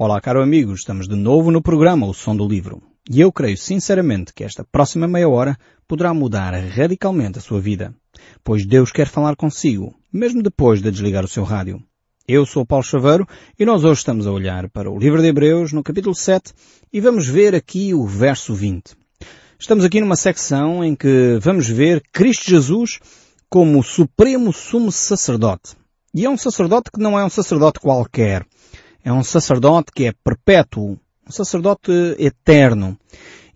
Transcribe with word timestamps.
Olá, 0.00 0.20
caro 0.20 0.40
amigo, 0.40 0.72
estamos 0.74 1.08
de 1.08 1.16
novo 1.16 1.50
no 1.50 1.60
programa 1.60 2.06
O 2.06 2.14
Som 2.14 2.36
do 2.36 2.46
Livro. 2.46 2.80
E 3.10 3.20
eu 3.20 3.32
creio 3.32 3.58
sinceramente 3.58 4.32
que 4.32 4.44
esta 4.44 4.62
próxima 4.62 5.08
meia 5.08 5.28
hora 5.28 5.58
poderá 5.88 6.14
mudar 6.14 6.54
radicalmente 6.54 7.38
a 7.38 7.40
sua 7.40 7.60
vida, 7.60 7.92
pois 8.44 8.64
Deus 8.64 8.92
quer 8.92 9.08
falar 9.08 9.34
consigo, 9.34 9.92
mesmo 10.12 10.40
depois 10.40 10.80
de 10.80 10.92
desligar 10.92 11.24
o 11.24 11.28
seu 11.28 11.42
rádio. 11.42 11.82
Eu 12.28 12.46
sou 12.46 12.64
Paulo 12.64 12.84
Chaveiro 12.84 13.26
e 13.58 13.64
nós 13.64 13.82
hoje 13.82 13.98
estamos 13.98 14.28
a 14.28 14.30
olhar 14.30 14.70
para 14.70 14.88
o 14.88 14.96
livro 14.96 15.20
de 15.20 15.26
Hebreus 15.26 15.72
no 15.72 15.82
capítulo 15.82 16.14
7 16.14 16.52
e 16.92 17.00
vamos 17.00 17.26
ver 17.26 17.56
aqui 17.56 17.92
o 17.92 18.06
verso 18.06 18.54
20. 18.54 18.94
Estamos 19.58 19.84
aqui 19.84 20.00
numa 20.00 20.14
secção 20.14 20.84
em 20.84 20.94
que 20.94 21.40
vamos 21.42 21.68
ver 21.68 22.04
Cristo 22.12 22.48
Jesus 22.48 23.00
como 23.50 23.80
o 23.80 23.82
supremo 23.82 24.52
sumo 24.52 24.92
sacerdote. 24.92 25.74
E 26.14 26.24
é 26.24 26.30
um 26.30 26.38
sacerdote 26.38 26.92
que 26.92 27.00
não 27.00 27.18
é 27.18 27.24
um 27.24 27.28
sacerdote 27.28 27.80
qualquer. 27.80 28.46
É 29.04 29.12
um 29.12 29.22
sacerdote 29.22 29.92
que 29.94 30.06
é 30.06 30.12
perpétuo, 30.24 30.98
um 31.26 31.30
sacerdote 31.30 31.90
eterno. 32.18 32.98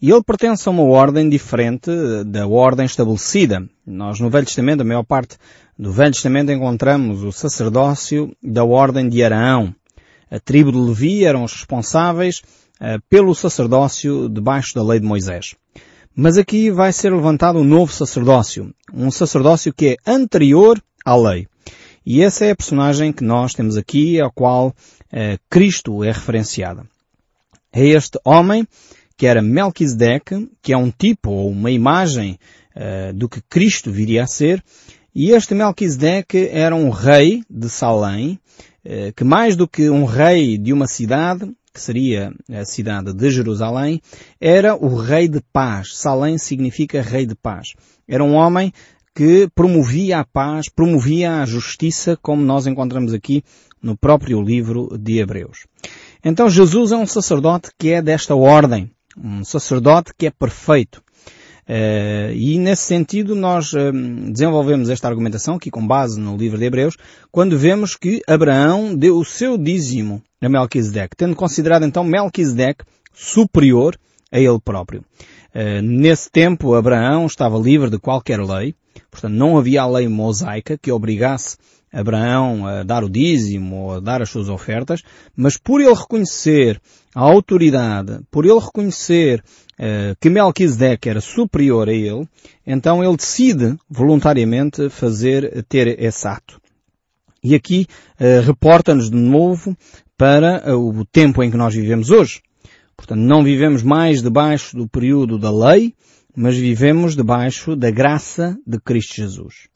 E 0.01 0.11
ele 0.11 0.23
pertence 0.25 0.69
a 0.69 0.73
uma 0.73 0.83
ordem 0.83 1.29
diferente 1.29 1.91
da 2.27 2.47
ordem 2.47 2.85
estabelecida. 2.85 3.65
Nós 3.87 4.19
no 4.19 4.29
Velho 4.29 4.47
Testamento, 4.47 4.81
a 4.81 4.85
maior 4.85 5.05
parte 5.05 5.37
do 5.79 5.93
Velho 5.93 6.13
Testamento 6.13 6.51
encontramos 6.51 7.23
o 7.23 7.31
sacerdócio 7.31 8.35
da 8.43 8.65
ordem 8.65 9.09
de 9.09 9.23
Araão. 9.23 9.73
A 10.29 10.41
tribo 10.41 10.73
de 10.73 10.79
Levi 10.79 11.25
eram 11.25 11.45
os 11.45 11.53
responsáveis 11.53 12.43
uh, 12.81 13.01
pelo 13.09 13.35
sacerdócio 13.35 14.29
debaixo 14.29 14.75
da 14.75 14.83
lei 14.83 14.99
de 14.99 15.07
Moisés. 15.07 15.55
Mas 16.17 16.37
aqui 16.37 16.71
vai 16.71 16.93
ser 16.93 17.13
levantado 17.13 17.59
um 17.59 17.65
novo 17.65 17.93
sacerdócio. 17.93 18.75
Um 18.93 19.11
sacerdócio 19.11 19.73
que 19.73 19.91
é 19.91 20.11
anterior 20.11 20.83
à 21.05 21.15
lei. 21.15 21.47
E 22.05 22.23
essa 22.23 22.45
é 22.45 22.51
a 22.51 22.57
personagem 22.57 23.13
que 23.13 23.25
nós 23.25 23.55
temos 23.55 23.77
aqui, 23.77 24.21
a 24.21 24.31
qual 24.31 24.75
eh, 25.13 25.39
Cristo 25.49 26.03
é 26.03 26.09
referenciado. 26.09 26.87
É 27.73 27.87
este 27.87 28.19
homem 28.25 28.67
que 29.17 29.27
era 29.27 29.41
Melquisedeque, 29.41 30.51
que 30.61 30.73
é 30.73 30.77
um 30.77 30.91
tipo 30.91 31.31
ou 31.31 31.51
uma 31.51 31.71
imagem 31.71 32.39
uh, 32.75 33.13
do 33.15 33.29
que 33.29 33.41
Cristo 33.43 33.91
viria 33.91 34.25
a 34.25 34.27
ser, 34.27 34.63
e 35.15 35.31
este 35.31 35.55
Melquisedeque 35.55 36.49
era 36.51 36.75
um 36.75 36.91
rei 36.91 37.45
de 37.49 37.69
Salém, 37.69 38.39
uh, 38.85 39.13
que 39.15 39.23
mais 39.23 39.55
do 39.55 39.69
que 39.69 39.89
um 39.89 40.05
rei 40.05 40.59
de 40.59 40.73
uma 40.73 40.87
cidade, 40.87 41.51
que 41.73 41.81
seria 41.81 42.33
a 42.53 42.65
cidade 42.65 43.15
de 43.15 43.31
Jerusalém, 43.31 44.01
era 44.41 44.75
o 44.75 44.97
rei 44.97 45.29
de 45.29 45.41
paz. 45.53 45.97
Salém 45.97 46.37
significa 46.37 47.01
rei 47.01 47.25
de 47.25 47.35
paz. 47.35 47.75
Era 48.07 48.23
um 48.25 48.35
homem 48.35 48.73
que 49.15 49.49
promovia 49.55 50.21
a 50.21 50.25
paz, 50.25 50.69
promovia 50.69 51.43
a 51.43 51.47
justiça, 51.47 52.19
como 52.21 52.43
nós 52.43 52.67
encontramos 52.67 53.13
aqui 53.13 53.45
no 53.83 53.97
próprio 53.97 54.41
livro 54.41 54.97
de 54.99 55.19
Hebreus. 55.19 55.67
Então 56.25 56.49
Jesus 56.49 56.93
é 56.93 56.97
um 56.97 57.07
sacerdote 57.07 57.71
que 57.79 57.91
é 57.91 58.01
desta 58.01 58.35
ordem, 58.35 58.91
um 59.17 59.45
sacerdote 59.45 60.13
que 60.17 60.27
é 60.27 60.31
perfeito. 60.31 61.03
Uh, 61.69 62.33
e 62.35 62.59
nesse 62.59 62.83
sentido 62.83 63.37
nós 63.37 63.73
uh, 63.73 63.93
desenvolvemos 64.33 64.91
esta 64.91 65.09
argumentação 65.09 65.55
aqui 65.55 65.71
com 65.71 65.87
base 65.87 66.19
no 66.19 66.37
livro 66.37 66.59
de 66.59 66.65
Hebreus, 66.65 66.97
quando 67.31 67.57
vemos 67.57 67.95
que 67.95 68.21
Abraão 68.27 68.95
deu 68.97 69.17
o 69.17 69.25
seu 69.25 69.57
dízimo 69.57 70.21
a 70.41 70.49
Melquisedeque, 70.49 71.17
tendo 71.17 71.37
considerado 71.37 71.85
então 71.85 72.03
Melquisedeque 72.03 72.85
superior 73.13 73.97
a 74.31 74.41
ele 74.41 74.59
próprio. 74.59 75.05
Uh, 75.55 75.81
nesse 75.83 76.31
tempo 76.31 76.75
Abraão 76.75 77.27
estava 77.27 77.59
livre 77.59 77.91
de 77.91 77.99
qualquer 77.99 78.41
lei, 78.41 78.75
portanto 79.13 79.35
não 79.35 79.59
havia 79.59 79.83
a 79.83 79.87
lei 79.87 80.09
mosaica 80.09 80.77
que 80.77 80.91
obrigasse 80.91 81.57
Abraão 81.93 82.67
a 82.67 82.83
dar 82.83 83.05
o 83.05 83.11
dízimo 83.11 83.77
ou 83.77 83.93
a 83.93 84.01
dar 84.01 84.23
as 84.23 84.31
suas 84.31 84.49
ofertas, 84.49 85.03
mas 85.37 85.59
por 85.59 85.81
ele 85.81 85.95
reconhecer 85.95 86.81
a 87.15 87.21
autoridade, 87.21 88.21
por 88.31 88.47
ele 88.47 88.59
reconhecer 88.59 89.45
uh, 89.75 90.17
que 90.19 90.31
Melquisedeque 90.31 91.11
era 91.11 91.21
superior 91.21 91.91
a 91.91 91.93
ele, 91.93 92.27
então 92.67 93.05
ele 93.05 93.17
decide 93.17 93.77
voluntariamente 93.91 94.89
fazer, 94.89 95.63
ter 95.69 96.03
esse 96.03 96.27
ato. 96.27 96.59
E 97.45 97.55
aqui 97.55 97.87
uh, 98.19 98.41
reporta-nos 98.47 99.11
de 99.11 99.17
novo 99.17 99.77
para 100.17 100.75
uh, 100.75 101.01
o 101.01 101.05
tempo 101.05 101.43
em 101.43 101.51
que 101.51 101.57
nós 101.59 101.75
vivemos 101.75 102.09
hoje. 102.09 102.41
Portanto, 102.97 103.21
não 103.21 103.43
vivemos 103.43 103.83
mais 103.83 104.23
debaixo 104.23 104.77
do 104.77 104.89
período 104.89 105.39
da 105.39 105.51
lei, 105.51 105.93
mas 106.35 106.57
vivemos 106.57 107.15
debaixo 107.15 107.77
da 107.77 107.91
graça 107.91 108.57
de 108.67 108.79
Cristo 108.81 109.17
Jesus. 109.17 109.69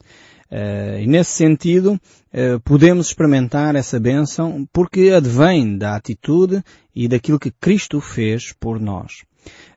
Uh, 0.49 0.99
e 1.01 1.07
nesse 1.07 1.31
sentido, 1.31 1.93
uh, 1.93 2.59
podemos 2.63 3.07
experimentar 3.07 3.75
essa 3.75 3.99
bênção 3.99 4.65
porque 4.71 5.09
advém 5.09 5.77
da 5.77 5.95
atitude 5.95 6.63
e 6.95 7.07
daquilo 7.07 7.39
que 7.39 7.51
Cristo 7.51 7.99
fez 7.99 8.53
por 8.57 8.79
nós. 8.79 9.23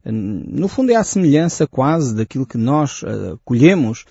Uh, 0.04 0.12
no 0.12 0.68
fundo 0.68 0.92
é 0.92 0.96
a 0.96 1.02
semelhança 1.02 1.66
quase 1.66 2.14
daquilo 2.14 2.46
que 2.46 2.58
nós 2.58 3.02
colhemos 3.44 4.04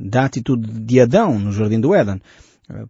da 0.00 0.24
atitude 0.24 0.68
de 0.68 1.00
Adão 1.00 1.38
no 1.38 1.52
Jardim 1.52 1.78
do 1.78 1.94
Éden. 1.94 2.20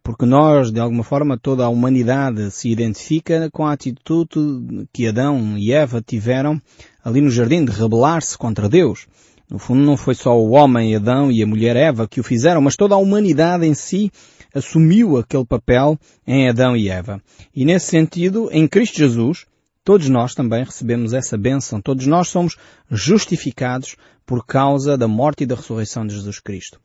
Porque 0.03 0.27
nós, 0.27 0.73
de 0.73 0.81
alguma 0.81 1.05
forma, 1.05 1.39
toda 1.39 1.65
a 1.65 1.69
humanidade 1.69 2.51
se 2.51 2.69
identifica 2.69 3.49
com 3.51 3.65
a 3.65 3.73
atitude 3.73 4.89
que 4.93 5.07
Adão 5.07 5.57
e 5.57 5.73
Eva 5.73 6.03
tiveram 6.03 6.61
ali 7.05 7.21
no 7.21 7.31
jardim 7.31 7.65
de 7.65 7.71
rebelar-se 7.71 8.37
contra 8.37 8.69
Deus. 8.69 9.07
No 9.49 9.59
fundo 9.59 9.83
não 9.83 9.97
foi 9.97 10.15
só 10.15 10.37
o 10.37 10.51
homem 10.51 10.97
Adão 10.97 11.31
e 11.31 11.43
a 11.43 11.47
mulher 11.47 11.77
Eva 11.77 12.09
que 12.09 12.21
o 12.21 12.25
fizeram, 12.25 12.61
mas 12.61 12.77
toda 12.77 12.97
a 12.97 12.99
humanidade 12.99 13.67
em 13.67 13.73
si 13.73 14.11
assumiu 14.53 15.17
aquele 15.17 15.47
papel 15.47 15.97
em 16.27 16.49
Adão 16.49 16.77
e 16.77 16.89
Eva. 16.89 17.23
E 17.55 17.65
nesse 17.65 17.87
sentido, 17.87 18.49
em 18.51 18.67
Cristo 18.67 18.99
Jesus, 18.99 19.47
todos 19.85 20.09
nós 20.09 20.35
também 20.35 20.65
recebemos 20.65 21.13
essa 21.13 21.39
bênção. 21.39 21.81
Todos 21.81 22.07
nós 22.07 22.29
somos 22.29 22.57
justificados 22.91 23.97
por 24.27 24.45
causa 24.45 24.99
da 24.99 25.07
morte 25.07 25.45
e 25.45 25.47
da 25.47 25.55
ressurreição 25.55 26.05
de 26.05 26.15
Jesus 26.15 26.41
Cristo. 26.41 26.81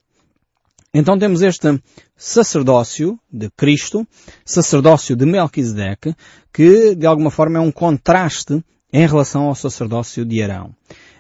Então 0.96 1.18
temos 1.18 1.42
este 1.42 1.82
sacerdócio 2.16 3.20
de 3.32 3.50
Cristo, 3.50 4.08
sacerdócio 4.46 5.16
de 5.16 5.26
Melquisedeque, 5.26 6.16
que 6.54 6.94
de 6.94 7.08
alguma 7.08 7.32
forma 7.32 7.58
é 7.58 7.62
um 7.62 7.72
contraste 7.72 8.64
em 8.92 9.08
relação 9.08 9.46
ao 9.46 9.56
sacerdócio 9.56 10.24
de 10.24 10.44
Arão. 10.44 10.70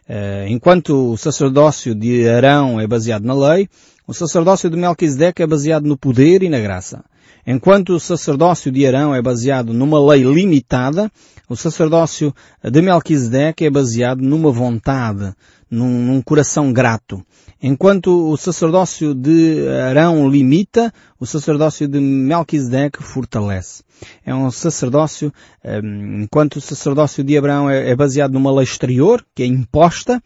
Eh, 0.07 0.45
enquanto 0.49 1.13
o 1.13 1.17
sacerdócio 1.17 1.95
de 1.95 2.29
Arão 2.29 2.79
é 2.79 2.85
baseado 2.85 3.23
na 3.23 3.33
lei, 3.33 3.67
o 4.05 4.13
sacerdócio 4.13 4.69
de 4.69 4.77
Melquisedeque 4.77 5.41
é 5.41 5.47
baseado 5.47 5.87
no 5.87 5.97
poder 5.97 6.43
e 6.43 6.49
na 6.49 6.59
graça. 6.59 7.03
Enquanto 7.45 7.93
o 7.93 7.99
sacerdócio 7.99 8.71
de 8.71 8.87
Arão 8.87 9.13
é 9.13 9.21
baseado 9.21 9.73
numa 9.73 9.99
lei 9.99 10.23
limitada, 10.23 11.11
o 11.49 11.55
sacerdócio 11.55 12.33
de 12.63 12.81
Melquisedeque 12.81 13.65
é 13.65 13.69
baseado 13.69 14.21
numa 14.21 14.49
vontade, 14.49 15.33
num, 15.69 16.05
num 16.05 16.21
coração 16.21 16.71
grato. 16.71 17.21
Enquanto 17.61 18.31
o 18.31 18.37
sacerdócio 18.37 19.13
de 19.13 19.67
Arão 19.89 20.29
limita, 20.29 20.93
o 21.19 21.25
sacerdócio 21.25 21.87
de 21.87 21.99
Melquisedeque 21.99 23.03
fortalece. 23.03 23.83
É 24.25 24.33
um 24.33 24.49
sacerdócio, 24.49 25.31
hum, 25.65 26.23
enquanto 26.23 26.57
o 26.57 26.61
sacerdócio 26.61 27.23
de 27.23 27.37
Abraão 27.37 27.69
é, 27.69 27.89
é 27.89 27.95
baseado 27.95 28.33
numa 28.33 28.53
lei 28.53 28.63
exterior, 28.63 29.25
que 29.35 29.43
é 29.43 29.45
imposta, 29.45 30.21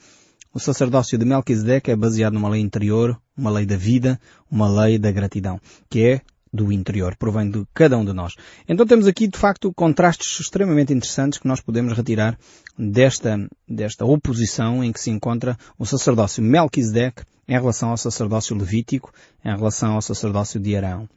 o 0.53 0.59
sacerdócio 0.59 1.17
de 1.17 1.25
Melquisedeque 1.25 1.91
é 1.91 1.95
baseado 1.95 2.33
numa 2.33 2.50
lei 2.50 2.61
interior, 2.61 3.19
uma 3.38 3.51
lei 3.51 3.66
da 3.66 3.75
vida, 3.75 4.19
uma 4.50 4.67
lei 4.67 4.97
da 4.97 5.11
gratidão, 5.11 5.59
que 5.89 6.01
é 6.01 6.22
do 6.52 6.72
interior, 6.72 7.16
provém 7.16 7.50
de 7.50 7.63
cada 7.74 7.97
um 7.97 8.06
de 8.06 8.13
nós. 8.13 8.35
Então 8.68 8.85
temos 8.85 9.08
aqui, 9.08 9.28
de 9.28 9.38
facto, 9.38 9.74
contrastes 9.74 10.40
extremamente 10.40 10.94
interessantes 10.94 11.40
que 11.40 11.47
nós 11.47 11.62
podemos 11.62 11.94
retirar 11.94 12.38
desta, 12.78 13.47
desta 13.68 14.06
oposição 14.06 14.84
em 14.84 14.91
que 14.91 15.00
se 15.00 15.09
encontra 15.09 15.57
o 15.78 15.86
sacerdócio 15.86 16.44
Melquisedeque 16.44 17.24
em 17.47 17.53
relação 17.53 17.90
ao 17.90 17.97
sacerdócio 17.97 18.56
levítico, 18.56 19.13
em 19.44 19.56
relação 19.56 19.94
ao 19.94 20.02
sacerdócio 20.02 20.59
de 20.59 20.75
Arão. 20.75 21.07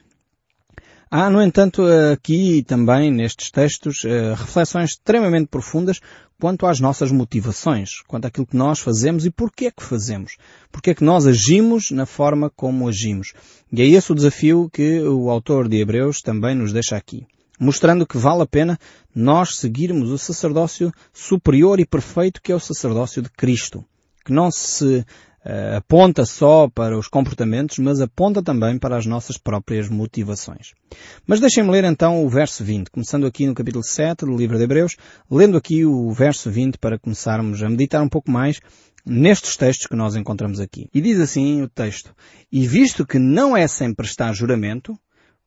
Há, 1.12 1.28
no 1.28 1.43
entanto, 1.43 1.82
aqui 2.12 2.62
também 2.62 3.10
nestes 3.10 3.50
textos 3.50 4.04
eh, 4.04 4.32
reflexões 4.32 4.91
extremamente 4.91 5.48
profundas 5.48 5.98
quanto 6.41 6.66
às 6.66 6.78
nossas 6.78 7.10
motivações, 7.10 8.01
quanto 8.07 8.27
àquilo 8.27 8.47
que 8.47 8.57
nós 8.57 8.78
fazemos 8.78 9.27
e 9.27 9.30
porquê 9.30 9.66
é 9.66 9.71
que 9.72 9.83
fazemos. 9.83 10.36
Porquê 10.71 10.91
é 10.91 10.95
que 10.95 11.03
nós 11.03 11.27
agimos 11.27 11.91
na 11.91 12.07
forma 12.07 12.48
como 12.48 12.86
agimos. 12.86 13.33
E 13.72 13.83
é 13.83 13.86
esse 13.86 14.12
o 14.12 14.15
desafio 14.15 14.71
que 14.72 15.01
o 15.01 15.30
autor 15.30 15.68
de 15.68 15.78
Hebreus 15.78 16.21
também 16.21 16.54
nos 16.54 16.72
deixa 16.72 16.97
aqui. 16.97 17.27
Mostrando 17.59 18.06
que 18.06 18.16
vale 18.16 18.42
a 18.42 18.47
pena 18.47 18.78
nós 19.13 19.56
seguirmos 19.56 20.10
o 20.10 20.16
sacerdócio 20.16 20.92
superior 21.13 21.80
e 21.80 21.84
perfeito 21.84 22.41
que 22.41 22.53
é 22.53 22.54
o 22.54 22.60
sacerdócio 22.60 23.21
de 23.21 23.30
Cristo. 23.30 23.84
Que 24.24 24.33
não 24.33 24.48
se 24.48 25.04
aponta 25.75 26.27
só 26.27 26.69
para 26.69 26.98
os 26.98 27.09
comportamentos, 27.09 27.78
mas 27.78 28.01
aponta 28.01 28.42
também 28.42 28.78
para 28.78 28.97
as 28.97 29.07
nossas 29.07 29.39
próprias 29.39 29.89
motivações. 29.89 30.72
Mas 31.27 31.41
deixem-me 31.41 31.71
ler 31.71 31.84
então 31.84 32.25
o 32.25 32.28
verso 32.28 32.63
20, 32.63 32.91
começando 32.91 33.27
aqui 33.27 33.47
no 33.47 33.54
capítulo 33.54 33.83
7 33.83 34.27
do 34.27 34.37
livro 34.37 34.59
de 34.59 34.65
Hebreus, 34.65 34.97
lendo 35.31 35.57
aqui 35.57 35.84
o 35.84 36.13
verso 36.13 36.51
20 36.51 36.78
para 36.78 36.98
começarmos 36.98 37.63
a 37.63 37.69
meditar 37.69 38.03
um 38.03 38.09
pouco 38.09 38.31
mais 38.31 38.60
nestes 39.04 39.57
textos 39.57 39.87
que 39.87 39.97
nós 39.97 40.15
encontramos 40.15 40.60
aqui. 40.60 40.89
E 40.92 41.01
diz 41.01 41.19
assim 41.19 41.63
o 41.63 41.69
texto, 41.69 42.15
e 42.53 42.66
visto 42.66 43.07
que 43.07 43.19
não 43.19 43.57
é 43.57 43.66
sem 43.66 43.95
prestar 43.95 44.33
juramento, 44.34 44.98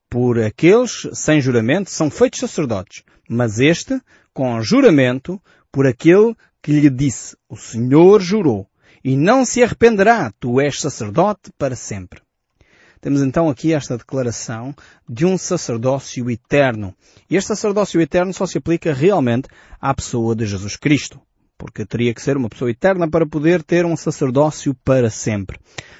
por 0.09 0.39
aqueles 0.39 1.07
sem 1.13 1.41
juramento 1.41 1.89
são 1.89 2.09
feitos 2.09 2.39
sacerdotes, 2.39 3.03
mas 3.27 3.59
este 3.59 3.99
com 4.33 4.61
juramento 4.61 5.41
por 5.71 5.87
aquele 5.87 6.35
que 6.61 6.71
lhe 6.71 6.89
disse, 6.89 7.35
o 7.49 7.55
Senhor 7.55 8.21
jurou, 8.21 8.67
e 9.03 9.17
não 9.17 9.43
se 9.43 9.63
arrependerá, 9.63 10.31
tu 10.39 10.61
és 10.61 10.79
sacerdote 10.79 11.51
para 11.57 11.75
sempre. 11.75 12.21
Temos 13.03 13.21
então 13.21 13.49
aqui 13.49 13.73
esta 13.73 13.97
declaração 13.97 14.73
de 15.09 15.25
um 15.25 15.37
sacerdócio 15.37 16.31
eterno. 16.31 16.95
E 17.29 17.35
este 17.35 17.49
sacerdócio 17.49 17.99
eterno 17.99 18.33
só 18.33 18.45
se 18.45 18.57
aplica 18.57 18.93
realmente 18.93 19.49
à 19.81 19.93
pessoa 19.93 20.33
de 20.33 20.45
Jesus 20.45 20.77
Cristo. 20.77 21.19
Porque 21.57 21.85
teria 21.85 22.13
que 22.13 22.21
ser 22.21 22.37
uma 22.37 22.47
pessoa 22.47 22.71
eterna 22.71 23.09
para 23.09 23.27
poder 23.27 23.61
ter 23.61 23.85
um 23.85 23.97
sacerdócio 23.97 24.73
para 24.85 25.09
sempre. 25.09 25.59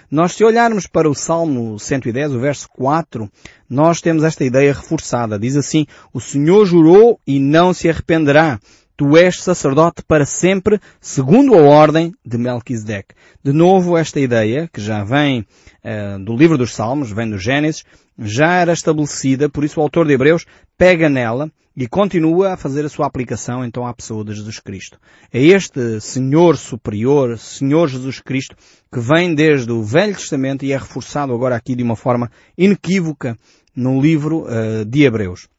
Nós, 0.10 0.34
se 0.34 0.46
olharmos 0.46 0.88
para 0.88 1.10
o 1.10 1.14
Salmo 1.14 1.78
110, 1.78 2.34
o 2.34 2.40
verso 2.40 2.70
4, 2.70 3.30
nós 3.70 4.00
temos 4.00 4.24
esta 4.24 4.46
ideia 4.46 4.74
reforçada. 4.74 5.38
Diz 5.38 5.58
assim, 5.58 5.86
o 6.14 6.22
Senhor 6.22 6.66
jurou 6.66 7.20
e 7.28 7.38
não 7.38 7.74
se 7.74 7.90
arrependerá. 7.90 8.60
Tu 9.04 9.18
és 9.18 9.44
sacerdote 9.44 10.02
para 10.02 10.26
sempre, 10.26 10.80
segundo 11.02 11.56
a 11.56 11.62
ordem 11.62 12.14
de 12.26 12.38
Melquisedeque. 12.38 13.14
De 13.44 13.52
novo, 13.52 13.98
esta 13.98 14.18
ideia, 14.18 14.70
que 14.72 14.80
já 14.80 15.04
vem 15.04 15.42
uh, 15.42 16.24
do 16.24 16.34
livro 16.34 16.58
dos 16.58 16.74
Salmos, 16.74 17.12
vem 17.12 17.30
do 17.30 17.38
Gênesis, 17.38 17.84
já 18.18 18.62
era 18.62 18.72
estabelecida, 18.72 19.50
por 19.50 19.66
isso 19.66 19.78
o 19.78 19.84
autor 19.84 20.08
de 20.08 20.14
Hebreus 20.14 20.46
pega 20.78 21.10
nela 21.10 21.52
e 21.76 21.86
continua 21.86 22.54
a 22.54 22.58
fazer 22.58 22.86
a 22.86 22.90
sua 22.90 23.06
aplicação 23.06 23.66
então 23.66 23.86
à 23.86 23.94
pessoa 23.94 24.24
de 24.24 24.36
Jesus 24.36 24.62
Cristo. 24.62 24.98
É 25.34 25.44
este 25.44 26.00
Senhor 26.00 26.56
superior, 26.56 27.38
Senhor 27.38 27.90
Jesus 27.90 28.22
Cristo, 28.22 28.56
que 28.90 29.02
vem 29.02 29.36
desde 29.36 29.70
o 29.70 29.84
Velho 29.84 30.16
Testamento 30.16 30.64
e 30.64 30.72
é 30.72 30.78
reforçado 30.78 31.34
agora 31.34 31.58
aqui 31.58 31.76
de 31.76 31.84
uma 31.84 31.98
forma 31.98 32.32
inequívoca 32.58 33.38
no 33.76 34.00
livro 34.00 34.46
uh, 34.46 34.86
de 34.86 35.04
Hebreus. 35.04 35.50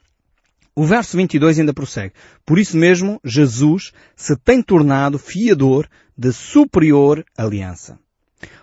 O 0.77 0.85
verso 0.85 1.17
22 1.17 1.61
ainda 1.61 1.73
prossegue. 1.73 2.13
Por 2.45 2.59
isso 2.59 2.77
mesmo, 2.77 3.21
Jesus 3.25 3.93
se 4.17 4.37
tem 4.37 4.61
tornado 4.61 5.19
fiador 5.19 5.89
de 6.17 6.33
superior 6.33 7.25
aliança. 7.37 7.99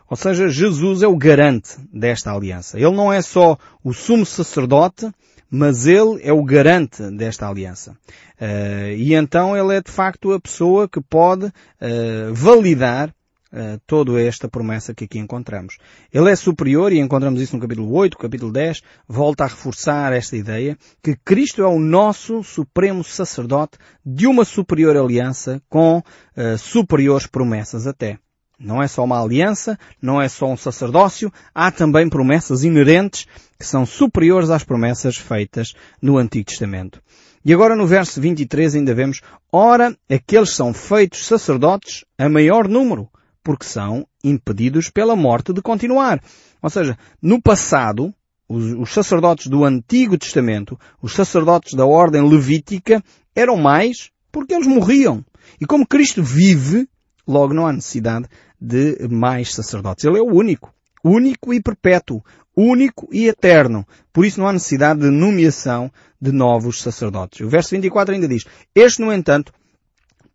Ou 0.09 0.17
seja, 0.17 0.49
Jesus 0.49 1.01
é 1.01 1.07
o 1.07 1.15
garante 1.15 1.77
desta 1.93 2.33
aliança. 2.33 2.77
Ele 2.77 2.91
não 2.91 3.13
é 3.13 3.21
só 3.21 3.57
o 3.81 3.93
sumo 3.93 4.25
sacerdote, 4.25 5.09
mas 5.49 5.87
ele 5.87 6.19
é 6.21 6.33
o 6.33 6.43
garante 6.43 7.01
desta 7.11 7.47
aliança. 7.47 7.91
Uh, 8.39 8.91
e 8.97 9.13
então 9.13 9.55
ele 9.55 9.77
é 9.77 9.81
de 9.81 9.91
facto 9.91 10.33
a 10.33 10.39
pessoa 10.39 10.89
que 10.89 10.99
pode 10.99 11.45
uh, 11.45 12.33
validar 12.33 13.13
uh, 13.51 13.79
toda 13.85 14.21
esta 14.21 14.47
promessa 14.47 14.93
que 14.93 15.05
aqui 15.05 15.19
encontramos. 15.19 15.77
Ele 16.11 16.29
é 16.29 16.35
superior, 16.35 16.91
e 16.91 16.99
encontramos 16.99 17.41
isso 17.41 17.55
no 17.55 17.61
capítulo 17.61 17.91
8, 17.93 18.17
capítulo 18.17 18.51
10, 18.51 18.81
volta 19.07 19.43
a 19.43 19.47
reforçar 19.47 20.13
esta 20.13 20.35
ideia, 20.35 20.77
que 21.03 21.15
Cristo 21.15 21.61
é 21.61 21.67
o 21.67 21.79
nosso 21.79 22.43
supremo 22.43 23.03
sacerdote 23.03 23.77
de 24.05 24.27
uma 24.27 24.45
superior 24.45 24.95
aliança 24.97 25.61
com 25.69 25.99
uh, 25.99 26.57
superiores 26.57 27.27
promessas 27.27 27.87
até. 27.87 28.17
Não 28.63 28.81
é 28.81 28.87
só 28.87 29.03
uma 29.03 29.19
aliança, 29.19 29.77
não 29.99 30.21
é 30.21 30.29
só 30.29 30.45
um 30.45 30.55
sacerdócio, 30.55 31.33
há 31.53 31.71
também 31.71 32.07
promessas 32.07 32.63
inerentes 32.63 33.25
que 33.57 33.65
são 33.65 33.87
superiores 33.87 34.51
às 34.51 34.63
promessas 34.63 35.17
feitas 35.17 35.73
no 35.99 36.17
Antigo 36.17 36.45
Testamento. 36.45 37.01
E 37.43 37.51
agora 37.51 37.75
no 37.75 37.87
verso 37.87 38.21
23 38.21 38.75
ainda 38.75 38.93
vemos, 38.93 39.21
ora, 39.51 39.97
aqueles 40.07 40.51
são 40.51 40.75
feitos 40.75 41.25
sacerdotes 41.25 42.05
a 42.19 42.29
maior 42.29 42.67
número, 42.67 43.09
porque 43.43 43.65
são 43.65 44.05
impedidos 44.23 44.89
pela 44.89 45.15
morte 45.15 45.53
de 45.53 45.61
continuar. 45.61 46.21
Ou 46.61 46.69
seja, 46.69 46.97
no 47.21 47.41
passado, 47.41 48.13
os, 48.47 48.73
os 48.73 48.93
sacerdotes 48.93 49.47
do 49.47 49.63
Antigo 49.63 50.17
Testamento, 50.17 50.79
os 51.01 51.13
sacerdotes 51.13 51.73
da 51.73 51.85
ordem 51.85 52.27
levítica, 52.27 53.03
eram 53.35 53.57
mais 53.57 54.11
porque 54.31 54.53
eles 54.53 54.67
morriam. 54.67 55.25
E 55.59 55.65
como 55.65 55.87
Cristo 55.87 56.23
vive, 56.23 56.87
logo 57.27 57.53
não 57.53 57.65
há 57.65 57.73
necessidade 57.73 58.27
de 58.59 59.07
mais 59.09 59.53
sacerdotes. 59.53 60.05
Ele 60.05 60.19
é 60.19 60.21
o 60.21 60.33
único. 60.33 60.73
Único 61.03 61.53
e 61.53 61.61
perpétuo. 61.61 62.23
Único 62.55 63.07
e 63.11 63.27
eterno. 63.27 63.87
Por 64.13 64.25
isso 64.25 64.39
não 64.39 64.47
há 64.47 64.53
necessidade 64.53 64.99
de 64.99 65.09
nomeação 65.09 65.91
de 66.21 66.31
novos 66.31 66.81
sacerdotes. 66.81 67.41
O 67.41 67.49
verso 67.49 67.71
24 67.71 68.13
ainda 68.13 68.27
diz, 68.27 68.45
Este, 68.75 69.01
no 69.01 69.11
entanto, 69.11 69.51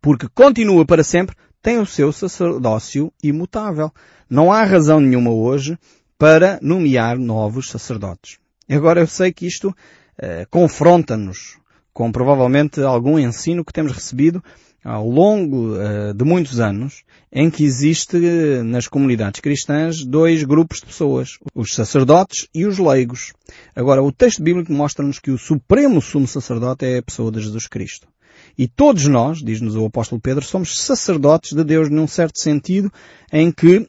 porque 0.01 0.27
continua 0.33 0.85
para 0.85 1.03
sempre, 1.03 1.35
tem 1.67 1.79
o 1.79 1.85
seu 1.85 2.13
sacerdócio 2.13 3.11
imutável. 3.21 3.91
Não 4.29 4.53
há 4.53 4.63
razão 4.63 5.01
nenhuma 5.01 5.31
hoje 5.31 5.77
para 6.17 6.57
nomear 6.61 7.17
novos 7.17 7.69
sacerdotes. 7.69 8.37
Agora 8.71 9.01
eu 9.01 9.07
sei 9.07 9.33
que 9.33 9.45
isto 9.45 9.75
eh, 10.17 10.47
confronta-nos 10.49 11.57
com 11.91 12.09
provavelmente 12.09 12.79
algum 12.79 13.19
ensino 13.19 13.65
que 13.65 13.73
temos 13.73 13.91
recebido 13.91 14.41
ao 14.81 15.09
longo 15.09 15.73
uh, 15.73 16.13
de 16.13 16.23
muitos 16.23 16.61
anos, 16.61 17.03
em 17.29 17.49
que 17.49 17.65
existe 17.65 18.17
nas 18.63 18.87
comunidades 18.87 19.41
cristãs 19.41 20.05
dois 20.05 20.43
grupos 20.43 20.79
de 20.79 20.85
pessoas, 20.85 21.37
os 21.53 21.73
sacerdotes 21.73 22.47
e 22.55 22.65
os 22.65 22.77
leigos. 22.77 23.33
Agora, 23.75 24.01
o 24.01 24.13
texto 24.13 24.41
bíblico 24.41 24.71
mostra-nos 24.71 25.19
que 25.19 25.31
o 25.31 25.37
supremo 25.37 26.01
sumo 26.01 26.27
sacerdote 26.27 26.85
é 26.85 26.99
a 26.99 27.03
pessoa 27.03 27.29
de 27.29 27.41
Jesus 27.41 27.67
Cristo. 27.67 28.07
E 28.57 28.67
todos 28.67 29.05
nós, 29.07 29.39
diz-nos 29.39 29.75
o 29.75 29.85
apóstolo 29.85 30.21
Pedro, 30.21 30.43
somos 30.43 30.79
sacerdotes 30.79 31.53
de 31.53 31.63
Deus 31.63 31.89
num 31.89 32.07
certo 32.07 32.39
sentido 32.39 32.91
em 33.31 33.51
que 33.51 33.87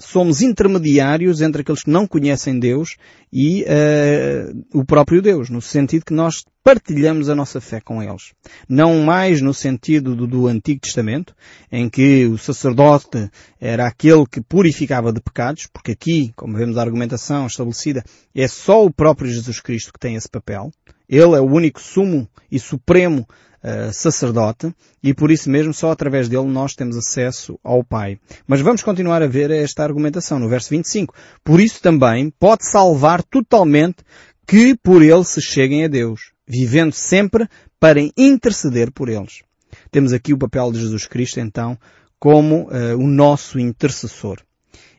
somos 0.00 0.40
intermediários 0.40 1.40
entre 1.40 1.60
aqueles 1.60 1.82
que 1.82 1.90
não 1.90 2.06
conhecem 2.06 2.58
Deus 2.58 2.96
e 3.32 3.62
uh, 3.64 4.78
o 4.78 4.84
próprio 4.84 5.22
Deus, 5.22 5.50
no 5.50 5.60
sentido 5.60 6.04
que 6.04 6.14
nós 6.14 6.42
partilhamos 6.64 7.28
a 7.28 7.34
nossa 7.34 7.60
fé 7.60 7.80
com 7.80 8.02
eles. 8.02 8.32
Não 8.68 9.02
mais 9.02 9.40
no 9.40 9.54
sentido 9.54 10.16
do, 10.16 10.26
do, 10.26 10.46
Antigo 10.46 10.80
Testamento, 10.80 11.34
em 11.70 11.88
que 11.88 12.26
o 12.26 12.38
sacerdote 12.38 13.30
era 13.60 13.86
aquele 13.86 14.26
que 14.26 14.40
purificava 14.40 15.12
de 15.12 15.20
pecados, 15.20 15.68
porque 15.72 15.92
aqui, 15.92 16.32
como 16.34 16.56
vemos 16.56 16.76
a 16.76 16.82
argumentação 16.82 17.46
estabelecida, 17.46 18.02
é 18.34 18.48
só 18.48 18.84
o 18.84 18.92
próprio 18.92 19.30
Jesus 19.30 19.60
Cristo 19.60 19.92
que 19.92 20.00
tem 20.00 20.16
esse 20.16 20.28
papel. 20.28 20.70
Ele 21.08 21.34
é 21.34 21.40
o 21.40 21.50
único 21.50 21.80
sumo 21.80 22.28
e 22.50 22.58
supremo 22.58 23.26
uh, 23.62 23.92
sacerdote 23.92 24.74
e 25.02 25.14
por 25.14 25.30
isso 25.30 25.50
mesmo 25.50 25.72
só 25.72 25.90
através 25.90 26.28
dele 26.28 26.46
nós 26.46 26.74
temos 26.74 26.96
acesso 26.96 27.58
ao 27.62 27.84
Pai. 27.84 28.18
Mas 28.46 28.60
vamos 28.60 28.82
continuar 28.82 29.22
a 29.22 29.26
ver 29.26 29.50
esta 29.50 29.82
argumentação 29.82 30.38
no 30.38 30.48
verso 30.48 30.70
25. 30.70 31.14
Por 31.44 31.60
isso 31.60 31.80
também 31.80 32.30
pode 32.38 32.64
salvar 32.64 33.22
totalmente 33.22 34.04
que 34.46 34.76
por 34.82 35.02
ele 35.02 35.24
se 35.24 35.40
cheguem 35.40 35.84
a 35.84 35.88
Deus, 35.88 36.32
vivendo 36.46 36.92
sempre 36.92 37.48
para 37.78 38.00
interceder 38.16 38.90
por 38.90 39.08
eles. 39.08 39.42
Temos 39.90 40.12
aqui 40.12 40.32
o 40.32 40.38
papel 40.38 40.72
de 40.72 40.80
Jesus 40.80 41.06
Cristo 41.06 41.40
então 41.40 41.78
como 42.18 42.68
uh, 42.68 42.96
o 42.98 43.06
nosso 43.06 43.58
intercessor 43.58 44.38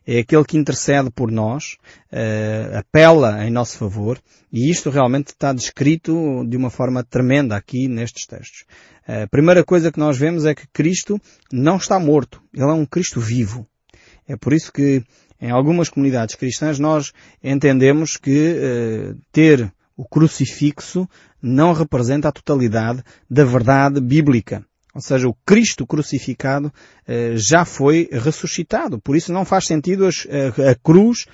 é 0.05 0.20
aquele 0.20 0.43
que 0.43 0.58
intercede 0.58 1.10
por 1.12 1.31
nós, 1.31 1.77
uh, 2.12 2.77
apela 2.77 3.46
em 3.46 3.51
nosso 3.51 3.77
favor, 3.77 4.20
e 4.51 4.70
isto 4.70 4.89
realmente 4.89 5.27
está 5.27 5.53
descrito 5.53 6.46
de 6.48 6.58
uma 6.58 6.70
forma 6.70 7.03
tremenda 7.03 7.55
aqui 7.55 7.88
nestes 7.88 8.25
textos. 8.25 8.65
A 9.08 9.27
primeira 9.27 9.63
coisa 9.63 9.91
que 9.91 10.00
nós 10.00 10.17
vemos 10.17 10.46
é 10.46 10.53
que 10.53 10.67
Cristo 10.67 11.20
não 11.51 11.77
está 11.77 12.00
morto, 12.00 12.41
ele 12.53 12.63
é 12.63 12.74
um 12.74 12.86
Cristo 12.86 13.20
vivo. 13.20 13.67
É 14.27 14.36
por 14.36 14.53
isso 14.53 14.72
que 14.72 15.03
em 15.39 15.50
algumas 15.50 15.89
comunidades 15.89 16.36
cristãs 16.36 16.77
nós 16.77 17.12
entendemos 17.43 18.15
que 18.15 18.53
uh, 18.53 19.17
ter 19.31 19.74
o 19.98 20.08
crucifixo 20.08 21.08
não 21.41 21.74
representa 21.74 22.29
a 22.29 22.31
totalidade 22.31 23.03
da 23.29 23.43
verdade 23.43 24.00
bíblica. 24.00 24.65
Ou 24.93 25.01
seja, 25.01 25.27
o 25.27 25.36
Cristo 25.45 25.88
crucificado 25.88 26.71
eh, 27.07 27.33
já 27.36 27.63
foi 27.63 28.10
ressuscitado. 28.12 29.00
Por 29.00 29.15
isso 29.15 29.31
não 29.31 29.45
faz 29.45 29.65
sentido 29.65 30.05
a, 30.05 30.71
a 30.71 30.75
cruz 30.75 31.25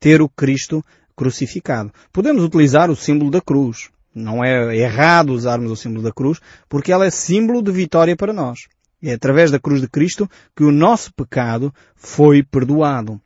ter 0.00 0.22
o 0.22 0.28
Cristo 0.28 0.84
crucificado. 1.14 1.92
Podemos 2.12 2.42
utilizar 2.42 2.90
o 2.90 2.96
símbolo 2.96 3.30
da 3.30 3.40
cruz. 3.40 3.90
Não 4.14 4.44
é 4.44 4.76
errado 4.76 5.32
usarmos 5.32 5.70
o 5.70 5.76
símbolo 5.76 6.02
da 6.02 6.12
cruz, 6.12 6.38
porque 6.68 6.92
ela 6.92 7.06
é 7.06 7.10
símbolo 7.10 7.62
de 7.62 7.70
vitória 7.70 8.16
para 8.16 8.32
nós. 8.32 8.60
É 9.02 9.14
através 9.14 9.50
da 9.50 9.58
cruz 9.58 9.80
de 9.80 9.88
Cristo 9.88 10.30
que 10.56 10.62
o 10.62 10.70
nosso 10.70 11.12
pecado 11.14 11.74
foi 11.94 12.42
perdoado. 12.42 13.20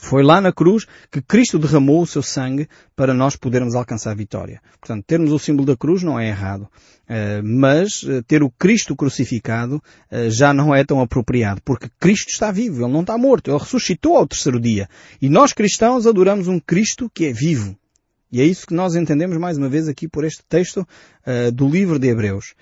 Foi 0.00 0.22
lá 0.22 0.40
na 0.40 0.52
cruz 0.52 0.86
que 1.10 1.20
Cristo 1.20 1.58
derramou 1.58 2.00
o 2.00 2.06
seu 2.06 2.22
sangue 2.22 2.68
para 2.94 3.12
nós 3.12 3.34
podermos 3.34 3.74
alcançar 3.74 4.12
a 4.12 4.14
vitória. 4.14 4.62
Portanto, 4.80 5.04
termos 5.04 5.32
o 5.32 5.38
símbolo 5.40 5.66
da 5.66 5.76
cruz 5.76 6.04
não 6.04 6.18
é 6.18 6.28
errado. 6.28 6.68
Uh, 7.08 7.42
mas 7.42 8.02
uh, 8.04 8.22
ter 8.22 8.42
o 8.42 8.50
Cristo 8.50 8.94
crucificado 8.94 9.76
uh, 9.76 10.30
já 10.30 10.54
não 10.54 10.72
é 10.74 10.84
tão 10.84 11.00
apropriado, 11.00 11.60
porque 11.64 11.88
Cristo 11.98 12.28
está 12.28 12.52
vivo, 12.52 12.84
Ele 12.84 12.92
não 12.92 13.00
está 13.00 13.18
morto, 13.18 13.50
Ele 13.50 13.58
ressuscitou 13.58 14.16
ao 14.16 14.26
terceiro 14.26 14.60
dia. 14.60 14.88
E 15.20 15.28
nós 15.28 15.52
cristãos 15.52 16.06
adoramos 16.06 16.46
um 16.46 16.60
Cristo 16.60 17.10
que 17.12 17.24
é 17.24 17.32
vivo. 17.32 17.76
E 18.30 18.40
é 18.40 18.44
isso 18.44 18.66
que 18.66 18.74
nós 18.74 18.94
entendemos 18.94 19.36
mais 19.36 19.58
uma 19.58 19.68
vez 19.68 19.88
aqui 19.88 20.06
por 20.06 20.22
este 20.22 20.44
texto 20.46 20.86
do 21.54 21.66
livro 21.66 21.98
de 21.98 22.08
Hebreus. 22.08 22.52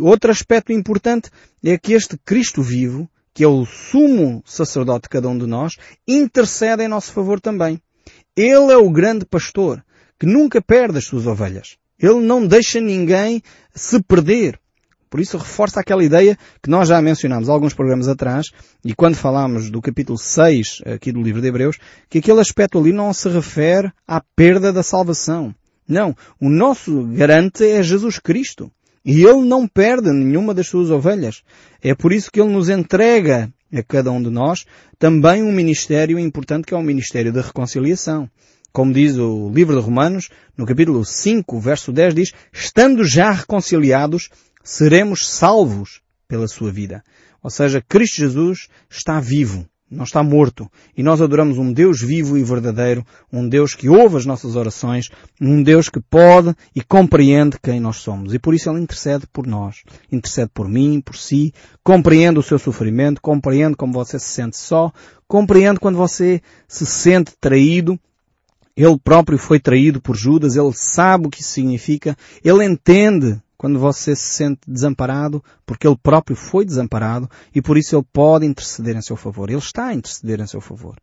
outro 0.00 0.30
aspecto 0.30 0.72
importante 0.72 1.30
é 1.64 1.76
que 1.76 1.94
este 1.94 2.16
Cristo 2.24 2.62
vivo 2.62 3.10
que 3.38 3.44
é 3.44 3.46
o 3.46 3.64
sumo 3.64 4.42
sacerdote 4.44 5.02
de 5.02 5.10
cada 5.10 5.28
um 5.28 5.38
de 5.38 5.46
nós, 5.46 5.76
intercede 6.08 6.82
em 6.82 6.88
nosso 6.88 7.12
favor 7.12 7.40
também. 7.40 7.80
Ele 8.34 8.72
é 8.72 8.76
o 8.76 8.90
grande 8.90 9.24
pastor 9.24 9.80
que 10.18 10.26
nunca 10.26 10.60
perde 10.60 10.98
as 10.98 11.04
suas 11.04 11.24
ovelhas. 11.24 11.76
Ele 12.00 12.18
não 12.18 12.44
deixa 12.44 12.80
ninguém 12.80 13.40
se 13.72 14.02
perder. 14.02 14.58
Por 15.08 15.20
isso 15.20 15.38
reforça 15.38 15.78
aquela 15.78 16.02
ideia 16.02 16.36
que 16.60 16.68
nós 16.68 16.88
já 16.88 17.00
mencionámos 17.00 17.48
alguns 17.48 17.74
programas 17.74 18.08
atrás, 18.08 18.48
e 18.84 18.92
quando 18.92 19.14
falámos 19.14 19.70
do 19.70 19.80
capítulo 19.80 20.18
6 20.18 20.82
aqui 20.96 21.12
do 21.12 21.22
livro 21.22 21.40
de 21.40 21.46
Hebreus, 21.46 21.78
que 22.10 22.18
aquele 22.18 22.40
aspecto 22.40 22.76
ali 22.76 22.92
não 22.92 23.12
se 23.12 23.28
refere 23.28 23.92
à 24.04 24.20
perda 24.34 24.72
da 24.72 24.82
salvação. 24.82 25.54
Não. 25.86 26.12
O 26.40 26.48
nosso 26.48 27.04
garante 27.12 27.64
é 27.64 27.84
Jesus 27.84 28.18
Cristo. 28.18 28.68
E 29.08 29.24
Ele 29.24 29.40
não 29.46 29.66
perde 29.66 30.12
nenhuma 30.12 30.52
das 30.52 30.66
suas 30.66 30.90
ovelhas. 30.90 31.42
É 31.82 31.94
por 31.94 32.12
isso 32.12 32.30
que 32.30 32.38
Ele 32.38 32.52
nos 32.52 32.68
entrega 32.68 33.50
a 33.72 33.82
cada 33.82 34.12
um 34.12 34.22
de 34.22 34.28
nós 34.28 34.66
também 34.98 35.42
um 35.42 35.50
ministério 35.50 36.18
importante 36.18 36.66
que 36.66 36.74
é 36.74 36.76
o 36.76 36.82
ministério 36.82 37.32
da 37.32 37.40
reconciliação. 37.40 38.30
Como 38.70 38.92
diz 38.92 39.16
o 39.16 39.48
livro 39.48 39.74
de 39.74 39.80
Romanos, 39.80 40.28
no 40.54 40.66
capítulo 40.66 41.02
5, 41.02 41.58
verso 41.58 41.90
10 41.90 42.14
diz, 42.14 42.32
estando 42.52 43.02
já 43.02 43.30
reconciliados, 43.30 44.28
seremos 44.62 45.26
salvos 45.26 46.02
pela 46.28 46.46
sua 46.46 46.70
vida. 46.70 47.02
Ou 47.42 47.48
seja, 47.48 47.80
Cristo 47.80 48.16
Jesus 48.16 48.68
está 48.90 49.20
vivo, 49.20 49.66
não 49.90 50.04
está 50.04 50.22
morto. 50.22 50.70
E 50.96 51.02
nós 51.02 51.20
adoramos 51.20 51.58
um 51.58 51.72
Deus 51.72 52.00
vivo 52.00 52.36
e 52.36 52.42
verdadeiro, 52.42 53.04
um 53.32 53.48
Deus 53.48 53.74
que 53.74 53.88
ouve 53.88 54.16
as 54.16 54.26
nossas 54.26 54.54
orações, 54.56 55.10
um 55.40 55.62
Deus 55.62 55.88
que 55.88 56.00
pode 56.00 56.54
e 56.74 56.82
compreende 56.82 57.58
quem 57.62 57.80
nós 57.80 57.96
somos. 57.96 58.34
E 58.34 58.38
por 58.38 58.54
isso 58.54 58.70
Ele 58.70 58.80
intercede 58.80 59.26
por 59.32 59.46
nós. 59.46 59.82
Intercede 60.10 60.50
por 60.52 60.68
mim, 60.68 61.00
por 61.00 61.16
si, 61.16 61.52
compreende 61.82 62.38
o 62.38 62.42
seu 62.42 62.58
sofrimento, 62.58 63.20
compreende 63.20 63.76
como 63.76 63.92
você 63.92 64.18
se 64.18 64.26
sente 64.26 64.56
só, 64.56 64.92
compreende 65.26 65.80
quando 65.80 65.96
você 65.96 66.42
se 66.66 66.84
sente 66.86 67.32
traído, 67.40 67.98
ele 68.76 68.98
próprio 69.02 69.36
foi 69.38 69.58
traído 69.58 70.00
por 70.00 70.16
Judas, 70.16 70.54
ele 70.54 70.72
sabe 70.72 71.26
o 71.26 71.30
que 71.30 71.40
isso 71.40 71.50
significa, 71.50 72.16
ele 72.44 72.64
entende 72.64 73.40
quando 73.58 73.78
você 73.78 74.14
se 74.14 74.22
sente 74.22 74.60
desamparado, 74.68 75.42
porque 75.66 75.86
ele 75.86 75.98
próprio 76.00 76.36
foi 76.36 76.64
desamparado 76.64 77.28
e 77.52 77.60
por 77.60 77.76
isso 77.76 77.96
ele 77.96 78.06
pode 78.12 78.46
interceder 78.46 78.96
em 78.96 79.02
seu 79.02 79.16
favor. 79.16 79.50
Ele 79.50 79.58
está 79.58 79.88
a 79.88 79.94
interceder 79.94 80.40
em 80.40 80.46
seu 80.46 80.60
favor. 80.60 80.96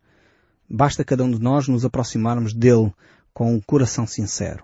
Basta 0.67 1.03
cada 1.03 1.23
um 1.25 1.29
de 1.29 1.39
nós 1.39 1.67
nos 1.67 1.83
aproximarmos 1.83 2.53
dele 2.53 2.93
com 3.33 3.53
um 3.53 3.59
coração 3.59 4.07
sincero. 4.07 4.63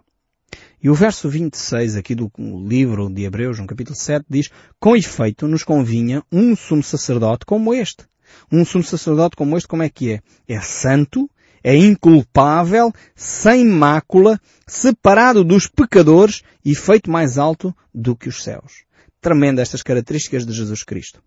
E 0.82 0.90
o 0.90 0.96
verso 0.96 1.30
26 1.30 1.98
aqui 1.98 2.16
do 2.16 2.32
livro 2.38 3.10
de 3.10 3.24
Hebreus, 3.24 3.60
no 3.60 3.68
capítulo 3.68 3.96
7, 3.96 4.26
diz, 4.28 4.50
com 4.80 4.96
efeito 4.96 5.48
nos 5.48 5.64
convinha 5.64 6.24
um 6.32 6.56
sumo 6.56 6.82
sacerdote 6.82 7.46
como 7.46 7.74
este. 7.74 8.06
Um 8.50 8.64
sumo 8.64 8.84
sacerdote 8.84 9.36
como 9.36 9.58
este, 9.58 9.68
como 9.68 9.84
é 9.84 9.90
que 9.90 10.14
é? 10.14 10.22
É 10.48 10.60
santo, 10.62 11.30
é 11.64 11.76
inculpável, 11.76 12.92
sem 13.16 13.66
mácula, 13.66 14.40
separado 14.68 15.44
dos 15.44 15.68
pecadores 15.68 16.42
e 16.64 16.76
feito 16.76 17.10
mais 17.10 17.38
alto 17.38 17.76
do 17.94 18.16
que 18.16 18.30
os 18.30 18.44
céus. 18.44 18.84
Tremenda 19.20 19.62
estas 19.62 19.84
características 19.84 20.46
de 20.46 20.54
Jesus 20.54 20.84
Cristo. 20.84 21.22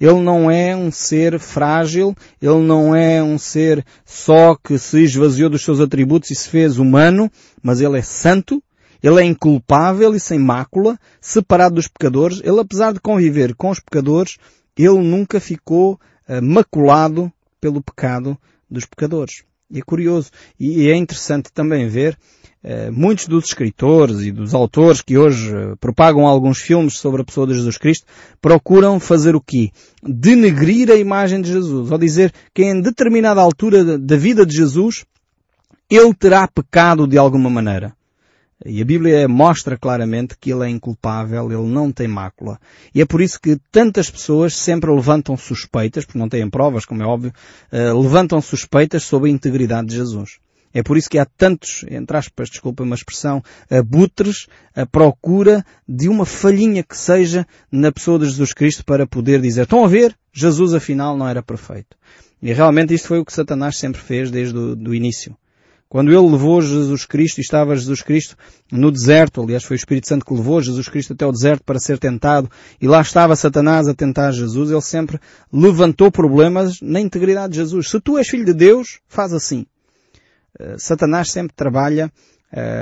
Ele 0.00 0.20
não 0.20 0.50
é 0.50 0.74
um 0.74 0.90
ser 0.90 1.38
frágil, 1.38 2.14
ele 2.40 2.62
não 2.62 2.94
é 2.94 3.22
um 3.22 3.36
ser 3.36 3.84
só 4.04 4.56
que 4.56 4.78
se 4.78 5.02
esvaziou 5.02 5.50
dos 5.50 5.64
seus 5.64 5.80
atributos 5.80 6.30
e 6.30 6.34
se 6.34 6.48
fez 6.48 6.78
humano, 6.78 7.30
mas 7.62 7.80
ele 7.80 7.98
é 7.98 8.02
santo, 8.02 8.62
ele 9.02 9.20
é 9.20 9.24
inculpável 9.24 10.14
e 10.14 10.20
sem 10.20 10.38
mácula, 10.38 10.98
separado 11.20 11.74
dos 11.74 11.88
pecadores. 11.88 12.40
Ele, 12.42 12.60
apesar 12.60 12.92
de 12.92 13.00
conviver 13.00 13.54
com 13.54 13.70
os 13.70 13.80
pecadores, 13.80 14.38
ele 14.76 14.98
nunca 14.98 15.38
ficou 15.40 15.94
uh, 16.28 16.42
maculado 16.42 17.30
pelo 17.60 17.82
pecado 17.82 18.38
dos 18.70 18.86
pecadores. 18.86 19.44
E 19.70 19.78
é 19.78 19.82
curioso. 19.82 20.30
E 20.58 20.88
é 20.88 20.96
interessante 20.96 21.50
também 21.52 21.88
ver 21.88 22.16
uh, 22.62 22.92
muitos 22.92 23.26
dos 23.26 23.46
escritores 23.46 24.20
e 24.20 24.30
dos 24.30 24.54
autores 24.54 25.00
que 25.00 25.16
hoje 25.16 25.54
uh, 25.54 25.76
propagam 25.78 26.26
alguns 26.26 26.58
filmes 26.58 26.98
sobre 26.98 27.22
a 27.22 27.24
pessoa 27.24 27.46
de 27.46 27.54
Jesus 27.54 27.78
Cristo 27.78 28.06
procuram 28.40 29.00
fazer 29.00 29.34
o 29.34 29.40
quê? 29.40 29.70
Denegrir 30.02 30.90
a 30.90 30.96
imagem 30.96 31.40
de 31.40 31.50
Jesus. 31.50 31.90
Ou 31.90 31.98
dizer 31.98 32.32
que 32.52 32.62
em 32.62 32.80
determinada 32.80 33.40
altura 33.40 33.98
da 33.98 34.16
vida 34.16 34.44
de 34.46 34.56
Jesus 34.56 35.04
ele 35.90 36.14
terá 36.14 36.48
pecado 36.48 37.06
de 37.06 37.18
alguma 37.18 37.50
maneira. 37.50 37.94
E 38.64 38.80
a 38.80 38.84
Bíblia 38.84 39.26
mostra 39.26 39.76
claramente 39.76 40.36
que 40.38 40.52
ele 40.52 40.64
é 40.64 40.68
inculpável, 40.68 41.50
ele 41.50 41.68
não 41.68 41.90
tem 41.90 42.06
mácula. 42.06 42.58
E 42.94 43.00
é 43.00 43.04
por 43.04 43.20
isso 43.20 43.40
que 43.40 43.58
tantas 43.70 44.10
pessoas 44.10 44.54
sempre 44.54 44.90
levantam 44.90 45.36
suspeitas, 45.36 46.04
porque 46.04 46.18
não 46.18 46.28
têm 46.28 46.48
provas, 46.48 46.84
como 46.84 47.02
é 47.02 47.06
óbvio, 47.06 47.32
uh, 47.72 48.00
levantam 48.00 48.40
suspeitas 48.40 49.02
sobre 49.04 49.28
a 49.28 49.32
integridade 49.32 49.88
de 49.88 49.96
Jesus. 49.96 50.38
É 50.72 50.82
por 50.82 50.96
isso 50.96 51.08
que 51.08 51.18
há 51.18 51.24
tantos, 51.24 51.84
entre 51.88 52.16
aspas, 52.16 52.50
desculpa 52.50 52.82
uma 52.82 52.96
expressão, 52.96 53.42
abutres 53.70 54.48
à 54.74 54.84
procura 54.84 55.64
de 55.88 56.08
uma 56.08 56.26
falhinha 56.26 56.82
que 56.82 56.96
seja 56.96 57.46
na 57.70 57.92
pessoa 57.92 58.18
de 58.18 58.26
Jesus 58.26 58.52
Cristo 58.52 58.84
para 58.84 59.06
poder 59.06 59.40
dizer, 59.40 59.62
estão 59.62 59.84
a 59.84 59.88
ver? 59.88 60.16
Jesus 60.32 60.74
afinal 60.74 61.16
não 61.16 61.28
era 61.28 61.42
perfeito. 61.42 61.96
E 62.42 62.52
realmente 62.52 62.92
isto 62.92 63.06
foi 63.06 63.20
o 63.20 63.24
que 63.24 63.32
Satanás 63.32 63.78
sempre 63.78 64.00
fez 64.00 64.32
desde 64.32 64.58
o 64.58 64.92
início. 64.92 65.36
Quando 65.88 66.10
ele 66.10 66.30
levou 66.30 66.60
Jesus 66.60 67.04
Cristo, 67.04 67.38
e 67.38 67.40
estava 67.40 67.76
Jesus 67.76 68.02
Cristo 68.02 68.36
no 68.70 68.90
deserto, 68.90 69.42
aliás 69.42 69.62
foi 69.62 69.76
o 69.76 69.78
Espírito 69.78 70.08
Santo 70.08 70.24
que 70.24 70.34
levou 70.34 70.60
Jesus 70.60 70.88
Cristo 70.88 71.12
até 71.12 71.24
o 71.26 71.30
deserto 71.30 71.62
para 71.64 71.78
ser 71.78 71.98
tentado, 71.98 72.50
e 72.80 72.88
lá 72.88 73.00
estava 73.00 73.36
Satanás 73.36 73.86
a 73.86 73.94
tentar 73.94 74.32
Jesus, 74.32 74.70
ele 74.70 74.80
sempre 74.80 75.20
levantou 75.52 76.10
problemas 76.10 76.80
na 76.80 77.00
integridade 77.00 77.52
de 77.52 77.58
Jesus. 77.58 77.90
Se 77.90 78.00
tu 78.00 78.18
és 78.18 78.28
filho 78.28 78.44
de 78.44 78.54
Deus, 78.54 78.98
faz 79.06 79.32
assim. 79.32 79.66
Eh, 80.58 80.76
Satanás 80.78 81.30
sempre 81.30 81.54
trabalha 81.54 82.12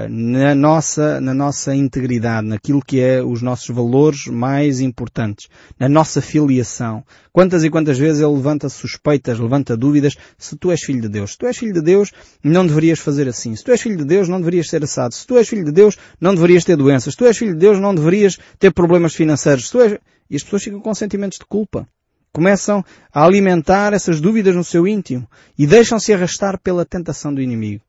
na 0.08 0.54
nossa, 0.54 1.20
na 1.20 1.32
nossa 1.32 1.74
integridade, 1.74 2.46
naquilo 2.46 2.82
que 2.82 3.00
é 3.00 3.22
os 3.22 3.40
nossos 3.40 3.74
valores 3.74 4.26
mais 4.26 4.80
importantes, 4.80 5.48
na 5.78 5.88
nossa 5.88 6.20
filiação. 6.20 7.02
Quantas 7.32 7.64
e 7.64 7.70
quantas 7.70 7.98
vezes 7.98 8.20
ele 8.20 8.32
levanta 8.32 8.68
suspeitas, 8.68 9.38
levanta 9.38 9.76
dúvidas, 9.76 10.14
se 10.36 10.56
tu 10.56 10.70
és 10.70 10.82
filho 10.82 11.00
de 11.00 11.08
Deus. 11.08 11.32
Se 11.32 11.38
tu 11.38 11.46
és 11.46 11.56
filho 11.56 11.72
de 11.72 11.80
Deus, 11.80 12.12
não 12.44 12.66
deverias 12.66 12.98
fazer 12.98 13.26
assim. 13.26 13.56
Se 13.56 13.64
tu 13.64 13.70
és 13.70 13.80
filho 13.80 13.96
de 13.96 14.04
Deus, 14.04 14.28
não 14.28 14.38
deverias 14.38 14.68
ser 14.68 14.84
assado. 14.84 15.14
Se 15.14 15.26
tu 15.26 15.38
és 15.38 15.48
filho 15.48 15.64
de 15.64 15.72
Deus, 15.72 15.96
não 16.20 16.34
deverias 16.34 16.64
ter 16.64 16.76
doenças. 16.76 17.14
Se 17.14 17.18
tu 17.18 17.24
és 17.24 17.36
filho 17.36 17.54
de 17.54 17.58
Deus, 17.58 17.80
não 17.80 17.94
deverias 17.94 18.38
ter 18.58 18.72
problemas 18.72 19.14
financeiros. 19.14 19.66
Se 19.66 19.72
tu 19.72 19.80
és... 19.80 19.98
E 20.28 20.36
as 20.36 20.42
pessoas 20.42 20.62
ficam 20.62 20.80
com 20.80 20.94
sentimentos 20.94 21.38
de 21.38 21.44
culpa 21.46 21.86
começam 22.34 22.82
a 23.12 23.24
alimentar 23.26 23.92
essas 23.92 24.18
dúvidas 24.18 24.56
no 24.56 24.64
seu 24.64 24.88
íntimo 24.88 25.28
e 25.58 25.66
deixam-se 25.66 26.14
arrastar 26.14 26.58
pela 26.58 26.82
tentação 26.82 27.32
do 27.34 27.42
inimigo. 27.42 27.82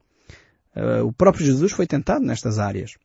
Uh, 0.75 1.05
o 1.05 1.13
próprio 1.13 1.45
Jesus 1.45 1.71
foi 1.71 1.85
tentado 1.85 2.25
nestas 2.25 2.59
áreas. 2.59 2.95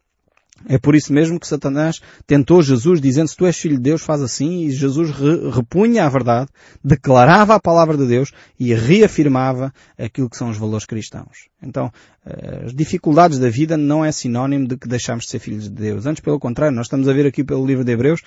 É 0.66 0.76
por 0.76 0.96
isso 0.96 1.12
mesmo 1.12 1.38
que 1.38 1.46
Satanás 1.46 2.00
tentou 2.26 2.62
Jesus 2.62 3.00
dizendo 3.00 3.28
se 3.28 3.36
tu 3.36 3.46
és 3.46 3.56
filho 3.56 3.76
de 3.76 3.82
Deus 3.82 4.02
faz 4.02 4.20
assim 4.20 4.64
e 4.64 4.70
Jesus 4.70 5.10
re 5.10 5.50
repunha 5.50 6.04
a 6.04 6.08
verdade, 6.08 6.48
declarava 6.82 7.54
a 7.54 7.60
palavra 7.60 7.96
de 7.96 8.06
Deus 8.06 8.32
e 8.58 8.74
reafirmava 8.74 9.72
aquilo 9.96 10.28
que 10.28 10.36
são 10.36 10.50
os 10.50 10.56
valores 10.56 10.84
cristãos. 10.84 11.48
Então, 11.62 11.92
eh, 12.26 12.62
as 12.66 12.74
dificuldades 12.74 13.38
da 13.38 13.48
vida 13.48 13.76
não 13.76 14.04
é 14.04 14.10
sinónimo 14.10 14.66
de 14.66 14.76
que 14.76 14.88
deixamos 14.88 15.24
de 15.24 15.30
ser 15.30 15.38
filhos 15.38 15.64
de 15.64 15.70
Deus. 15.70 16.06
Antes 16.06 16.22
pelo 16.22 16.40
contrário, 16.40 16.74
nós 16.74 16.86
estamos 16.86 17.08
a 17.08 17.12
ver 17.12 17.26
aqui 17.26 17.44
pelo 17.44 17.64
livro 17.64 17.84
de 17.84 17.92
Hebreus 17.92 18.20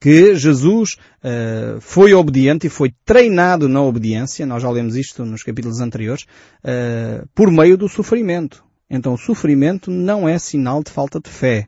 que 0.00 0.36
Jesus 0.36 0.96
uh, 1.24 1.80
foi 1.80 2.14
obediente 2.14 2.68
e 2.68 2.70
foi 2.70 2.94
treinado 3.04 3.68
na 3.68 3.82
obediência, 3.82 4.46
nós 4.46 4.62
já 4.62 4.70
lemos 4.70 4.94
isto 4.94 5.24
nos 5.24 5.42
capítulos 5.42 5.80
anteriores, 5.80 6.22
uh, 6.62 7.26
por 7.34 7.50
meio 7.50 7.76
do 7.76 7.88
sofrimento. 7.88 8.67
Então 8.90 9.14
o 9.14 9.18
sofrimento 9.18 9.90
não 9.90 10.28
é 10.28 10.38
sinal 10.38 10.82
de 10.82 10.90
falta 10.90 11.20
de 11.20 11.28
fé. 11.28 11.66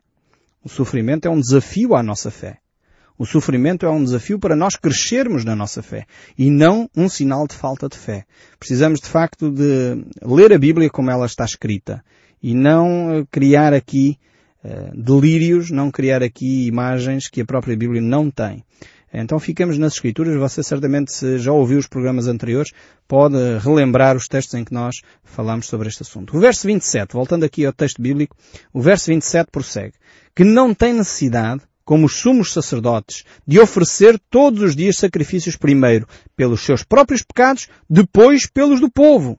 O 0.63 0.69
sofrimento 0.69 1.27
é 1.27 1.31
um 1.31 1.39
desafio 1.39 1.95
à 1.95 2.03
nossa 2.03 2.31
fé. 2.31 2.57
O 3.17 3.25
sofrimento 3.25 3.85
é 3.85 3.89
um 3.89 4.03
desafio 4.03 4.39
para 4.39 4.55
nós 4.55 4.75
crescermos 4.75 5.45
na 5.45 5.55
nossa 5.55 5.83
fé 5.83 6.05
e 6.35 6.49
não 6.49 6.89
um 6.95 7.07
sinal 7.07 7.47
de 7.47 7.53
falta 7.53 7.87
de 7.87 7.95
fé. 7.95 8.25
Precisamos 8.57 8.99
de 8.99 9.07
facto 9.07 9.51
de 9.51 10.03
ler 10.23 10.51
a 10.51 10.57
Bíblia 10.57 10.89
como 10.89 11.11
ela 11.11 11.27
está 11.27 11.45
escrita 11.45 12.03
e 12.41 12.55
não 12.55 13.13
eh, 13.13 13.25
criar 13.29 13.75
aqui 13.75 14.17
uh, 14.63 14.99
delírios, 14.99 15.69
não 15.69 15.91
criar 15.91 16.23
aqui 16.23 16.65
imagens 16.65 17.27
que 17.27 17.41
a 17.41 17.45
própria 17.45 17.77
Bíblia 17.77 18.01
não 18.01 18.31
tem. 18.31 18.63
Então 19.13 19.39
ficamos 19.39 19.77
nas 19.77 19.93
Escrituras. 19.93 20.37
Você 20.37 20.63
certamente, 20.63 21.11
se 21.11 21.37
já 21.37 21.51
ouviu 21.51 21.77
os 21.77 21.87
programas 21.87 22.27
anteriores, 22.27 22.71
pode 23.07 23.35
relembrar 23.59 24.15
os 24.15 24.27
textos 24.27 24.55
em 24.55 24.63
que 24.63 24.73
nós 24.73 25.01
falamos 25.23 25.67
sobre 25.67 25.89
este 25.89 26.03
assunto. 26.03 26.35
O 26.35 26.39
verso 26.39 26.65
27, 26.65 27.13
voltando 27.13 27.43
aqui 27.43 27.65
ao 27.65 27.73
texto 27.73 28.01
bíblico, 28.01 28.35
o 28.73 28.81
verso 28.81 29.07
27 29.07 29.49
prossegue. 29.51 29.93
Que 30.33 30.43
não 30.45 30.73
tem 30.73 30.93
necessidade, 30.93 31.61
como 31.83 32.05
os 32.05 32.15
sumos 32.15 32.53
sacerdotes, 32.53 33.25
de 33.45 33.59
oferecer 33.59 34.17
todos 34.29 34.61
os 34.61 34.75
dias 34.75 34.97
sacrifícios 34.97 35.57
primeiro 35.57 36.07
pelos 36.35 36.61
seus 36.61 36.83
próprios 36.83 37.21
pecados, 37.21 37.67
depois 37.89 38.47
pelos 38.47 38.79
do 38.79 38.89
povo. 38.89 39.37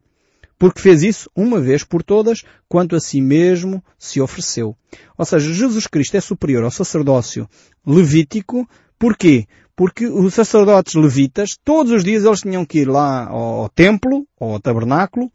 Porque 0.59 0.81
fez 0.81 1.03
isso 1.03 1.31
uma 1.35 1.59
vez 1.59 1.83
por 1.83 2.05
todas, 2.05 2.45
quanto 2.69 2.95
a 2.95 3.01
si 3.01 3.21
mesmo 3.21 3.83
se 3.99 4.21
ofereceu. 4.21 4.77
Ou 5.17 5.25
seja, 5.25 5.53
Jesus 5.53 5.87
Cristo 5.87 6.17
é 6.17 6.21
superior 6.21 6.63
ao 6.63 6.71
sacerdócio 6.71 7.49
levítico, 7.85 8.69
Porquê? 9.03 9.49
Porque 9.77 10.07
os 10.07 10.35
sacerdotes 10.35 10.95
levitas, 10.95 11.57
todos 11.65 11.93
os 11.93 12.05
dias 12.05 12.25
eles 12.25 12.43
tinham 12.43 12.65
que 12.65 12.81
ir 12.81 12.89
lá 12.89 13.27
ao 13.27 13.69
templo, 13.69 14.27
ou 14.39 14.55
ao 14.55 14.61
tabernáculo, 14.61 15.31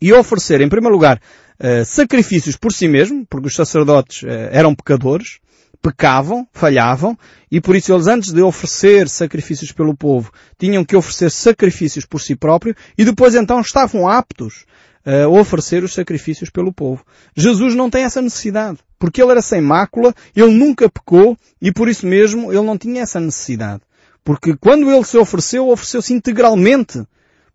e 0.00 0.12
oferecer, 0.12 0.60
em 0.60 0.68
primeiro 0.68 0.94
lugar, 0.94 1.20
uh, 1.58 1.84
sacrifícios 1.84 2.56
por 2.56 2.72
si 2.72 2.86
mesmo, 2.86 3.26
porque 3.26 3.48
os 3.48 3.54
sacerdotes 3.54 4.22
uh, 4.22 4.28
eram 4.50 4.74
pecadores, 4.74 5.38
pecavam, 5.80 6.46
falhavam, 6.52 7.16
e 7.50 7.60
por 7.60 7.76
isso 7.76 7.92
eles 7.92 8.06
antes 8.06 8.32
de 8.32 8.42
oferecer 8.42 9.08
sacrifícios 9.08 9.72
pelo 9.72 9.96
povo, 9.96 10.32
tinham 10.58 10.84
que 10.84 10.96
oferecer 10.96 11.30
sacrifícios 11.30 12.04
por 12.04 12.20
si 12.20 12.34
próprio, 12.34 12.74
e 12.98 13.04
depois 13.04 13.34
então 13.34 13.60
estavam 13.60 14.08
aptos 14.08 14.66
a 15.06 15.28
oferecer 15.28 15.84
os 15.84 15.94
sacrifícios 15.94 16.50
pelo 16.50 16.72
povo. 16.72 17.04
Jesus 17.36 17.74
não 17.76 17.88
tem 17.88 18.02
essa 18.02 18.20
necessidade, 18.20 18.78
porque 18.98 19.22
ele 19.22 19.30
era 19.30 19.40
sem 19.40 19.60
mácula, 19.60 20.12
ele 20.34 20.52
nunca 20.52 20.90
pecou, 20.90 21.38
e 21.62 21.70
por 21.70 21.88
isso 21.88 22.06
mesmo 22.06 22.52
ele 22.52 22.62
não 22.62 22.76
tinha 22.76 23.02
essa 23.02 23.20
necessidade. 23.20 23.82
Porque 24.24 24.56
quando 24.56 24.90
ele 24.90 25.04
se 25.04 25.16
ofereceu, 25.16 25.68
ofereceu-se 25.68 26.12
integralmente 26.12 27.06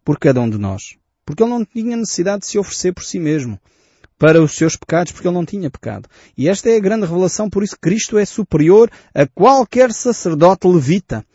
por 0.05 0.17
cada 0.17 0.39
um 0.39 0.49
de 0.49 0.57
nós. 0.57 0.95
Porque 1.25 1.43
ele 1.43 1.51
não 1.51 1.65
tinha 1.65 1.97
necessidade 1.97 2.41
de 2.41 2.47
se 2.47 2.57
oferecer 2.57 2.93
por 2.93 3.03
si 3.03 3.19
mesmo 3.19 3.59
para 4.17 4.41
os 4.41 4.55
seus 4.55 4.77
pecados, 4.77 5.11
porque 5.11 5.27
ele 5.27 5.35
não 5.35 5.43
tinha 5.43 5.69
pecado. 5.69 6.07
E 6.37 6.47
esta 6.47 6.69
é 6.69 6.77
a 6.77 6.79
grande 6.79 7.07
revelação, 7.07 7.49
por 7.49 7.63
isso 7.63 7.75
Cristo 7.81 8.17
é 8.17 8.23
superior 8.23 8.89
a 9.13 9.25
qualquer 9.25 9.91
sacerdote 9.91 10.67
levita. 10.67 11.25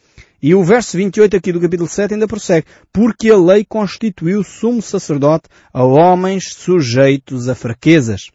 E 0.43 0.55
o 0.55 0.63
verso 0.63 0.97
28 0.97 1.37
aqui 1.37 1.53
do 1.53 1.61
capítulo 1.61 1.89
7 1.89 2.15
ainda 2.15 2.27
prossegue. 2.27 2.67
Porque 2.93 3.31
a 3.31 3.39
lei 3.39 3.65
constituiu 3.65 4.43
sumo 4.45 4.83
sacerdote 4.83 5.49
a 5.73 5.83
homens 5.85 6.53
sujeitos 6.53 7.49
a 7.49 7.55
fraquezas. 7.55 8.31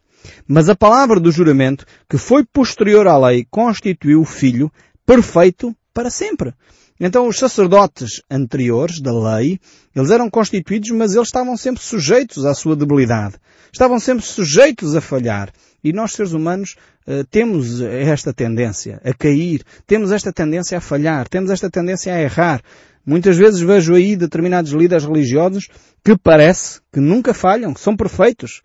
Mas 0.46 0.68
a 0.68 0.76
palavra 0.76 1.18
do 1.18 1.32
juramento, 1.32 1.84
que 2.08 2.18
foi 2.18 2.44
posterior 2.44 3.06
à 3.06 3.18
lei, 3.18 3.46
constituiu 3.50 4.20
o 4.20 4.26
Filho 4.26 4.70
perfeito 5.06 5.74
para 5.92 6.10
sempre. 6.10 6.54
Então 7.00 7.26
os 7.26 7.38
sacerdotes 7.38 8.22
anteriores 8.30 9.00
da 9.00 9.12
lei, 9.12 9.58
eles 9.94 10.10
eram 10.10 10.30
constituídos, 10.30 10.90
mas 10.90 11.14
eles 11.14 11.28
estavam 11.28 11.56
sempre 11.56 11.82
sujeitos 11.82 12.44
à 12.44 12.54
sua 12.54 12.76
debilidade. 12.76 13.34
Estavam 13.72 13.98
sempre 13.98 14.24
sujeitos 14.24 14.94
a 14.94 15.00
falhar. 15.00 15.52
E 15.82 15.92
nós, 15.92 16.12
seres 16.12 16.32
humanos, 16.32 16.76
eh, 17.06 17.24
temos 17.30 17.80
esta 17.80 18.32
tendência 18.32 19.00
a 19.04 19.12
cair, 19.12 19.62
temos 19.86 20.12
esta 20.12 20.32
tendência 20.32 20.78
a 20.78 20.80
falhar, 20.80 21.28
temos 21.28 21.50
esta 21.50 21.68
tendência 21.68 22.14
a 22.14 22.20
errar. 22.20 22.62
Muitas 23.04 23.36
vezes 23.36 23.60
vejo 23.60 23.94
aí 23.94 24.14
determinados 24.14 24.70
líderes 24.72 25.04
religiosos 25.04 25.68
que 26.04 26.16
parece 26.16 26.80
que 26.92 27.00
nunca 27.00 27.34
falham, 27.34 27.74
que 27.74 27.80
são 27.80 27.96
perfeitos. 27.96 28.62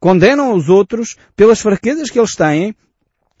Condenam 0.00 0.54
os 0.54 0.68
outros 0.68 1.16
pelas 1.36 1.60
fraquezas 1.60 2.10
que 2.10 2.18
eles 2.18 2.34
têm, 2.34 2.74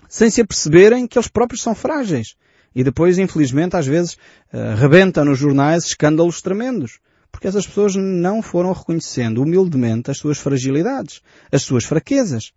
sem 0.08 0.30
se 0.30 0.42
aperceberem 0.42 1.06
que 1.06 1.18
eles 1.18 1.28
próprios 1.28 1.62
são 1.62 1.74
frágeis. 1.74 2.36
E 2.74 2.82
depois, 2.82 3.18
infelizmente, 3.18 3.76
às 3.76 3.86
vezes, 3.86 4.14
uh, 4.52 4.74
rebenta 4.76 5.24
nos 5.24 5.38
jornais 5.38 5.84
escândalos 5.84 6.42
tremendos. 6.42 6.98
Porque 7.30 7.48
essas 7.48 7.66
pessoas 7.66 7.94
não 7.96 8.42
foram 8.42 8.72
reconhecendo 8.72 9.42
humildemente 9.42 10.10
as 10.10 10.18
suas 10.18 10.38
fragilidades, 10.38 11.20
as 11.50 11.62
suas 11.62 11.84
fraquezas. 11.84 12.52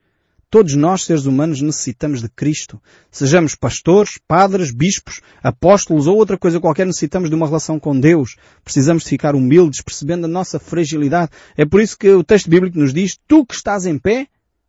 Todos 0.50 0.76
nós, 0.76 1.04
seres 1.04 1.26
humanos, 1.26 1.62
necessitamos 1.62 2.22
de 2.22 2.30
Cristo. 2.30 2.82
Sejamos 3.12 3.54
pastores, 3.54 4.18
padres, 4.26 4.72
bispos, 4.72 5.20
apóstolos 5.44 6.08
ou 6.08 6.16
outra 6.16 6.38
coisa 6.38 6.60
qualquer, 6.60 6.86
necessitamos 6.86 7.30
de 7.30 7.36
uma 7.36 7.46
relação 7.46 7.78
com 7.78 8.00
Deus. 8.00 8.38
Precisamos 8.64 9.04
de 9.04 9.10
ficar 9.10 9.36
humildes, 9.36 9.82
percebendo 9.82 10.24
a 10.24 10.30
nossa 10.30 10.58
fragilidade. 10.58 11.32
É 11.58 11.66
por 11.66 11.82
isso 11.82 11.98
que 11.98 12.10
o 12.10 12.24
texto 12.24 12.50
bíblico 12.50 12.80
nos 12.80 12.94
diz, 12.94 13.18
tu 13.28 13.46
que 13.46 13.56
estás 13.56 13.86
em 13.86 14.00
pé, 14.00 14.28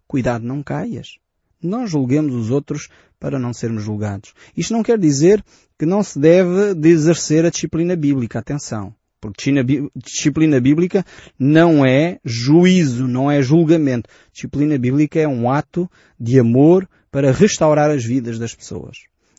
cuidado, 0.08 0.44
não 0.44 0.64
caias. 0.64 1.16
Não 1.62 1.86
julguemos 1.86 2.34
os 2.34 2.50
outros 2.50 2.88
para 3.20 3.38
não 3.38 3.52
sermos 3.52 3.84
julgados. 3.84 4.34
Isto 4.56 4.72
não 4.72 4.82
quer 4.82 4.98
dizer 4.98 5.44
que 5.78 5.86
não 5.86 6.02
se 6.02 6.18
deve 6.18 6.74
de 6.74 6.88
exercer 6.88 7.44
a 7.46 7.50
disciplina 7.50 7.94
bíblica. 7.94 8.40
Atenção. 8.40 8.92
Porque 9.20 9.52
disciplina 9.96 10.60
bíblica 10.60 11.04
não 11.38 11.84
é 11.84 12.18
juízo, 12.24 13.08
não 13.08 13.30
é 13.30 13.42
julgamento. 13.42 14.08
Disciplina 14.32 14.78
bíblica 14.78 15.18
é 15.18 15.26
um 15.26 15.50
ato 15.50 15.90
de 16.18 16.38
amor 16.38 16.88
para 17.10 17.32
restaurar 17.32 17.90
as 17.90 18.04
vidas 18.04 18.38
das 18.38 18.54
pessoas. 18.54 18.98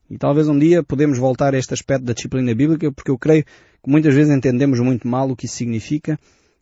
E 0.09 0.17
talvez 0.17 0.49
um 0.49 0.57
dia 0.57 0.83
podemos 0.83 1.17
voltar 1.17 1.53
a 1.53 1.57
este 1.57 1.73
aspecto 1.73 2.03
da 2.03 2.13
disciplina 2.13 2.53
bíblica, 2.53 2.91
porque 2.91 3.11
eu 3.11 3.17
creio 3.17 3.43
que 3.43 3.89
muitas 3.89 4.13
vezes 4.13 4.35
entendemos 4.35 4.79
muito 4.79 5.07
mal 5.07 5.29
o 5.29 5.35
que 5.35 5.45
isso 5.45 5.55
significa 5.55 6.19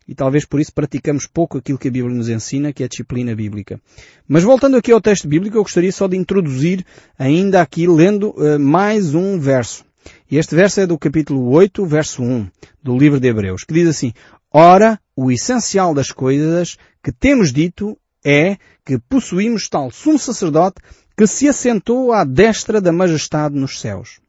e 0.08 0.14
talvez 0.14 0.46
por 0.46 0.58
isso 0.58 0.72
praticamos 0.72 1.26
pouco 1.26 1.58
aquilo 1.58 1.78
que 1.78 1.88
a 1.88 1.90
Bíblia 1.90 2.14
nos 2.14 2.30
ensina, 2.30 2.72
que 2.72 2.82
é 2.82 2.86
a 2.86 2.88
disciplina 2.88 3.36
bíblica. 3.36 3.78
Mas 4.26 4.42
voltando 4.42 4.78
aqui 4.78 4.90
ao 4.90 5.02
texto 5.02 5.28
bíblico, 5.28 5.58
eu 5.58 5.62
gostaria 5.62 5.92
só 5.92 6.08
de 6.08 6.16
introduzir 6.16 6.82
ainda 7.18 7.60
aqui 7.60 7.86
lendo 7.86 8.30
uh, 8.30 8.58
mais 8.58 9.14
um 9.14 9.38
verso. 9.38 9.84
E 10.30 10.36
este 10.36 10.54
verso 10.54 10.80
é 10.80 10.86
do 10.86 10.98
capítulo 10.98 11.50
8, 11.50 11.84
verso 11.86 12.22
1 12.22 12.48
do 12.82 12.96
livro 12.96 13.20
de 13.20 13.28
Hebreus, 13.28 13.64
que 13.64 13.74
diz 13.74 13.88
assim, 13.88 14.12
Ora, 14.50 14.98
o 15.14 15.30
essencial 15.30 15.92
das 15.92 16.10
coisas 16.10 16.76
que 17.02 17.12
temos 17.12 17.52
dito 17.52 17.98
é 18.24 18.56
que 18.84 18.98
possuímos 18.98 19.68
tal 19.68 19.90
sumo 19.90 20.18
sacerdote 20.18 20.80
que 21.16 21.26
se 21.26 21.48
assentou 21.48 22.12
à 22.12 22.24
destra 22.24 22.80
da 22.80 22.92
majestade 22.92 23.54
nos 23.54 23.80
céus. 23.80 24.20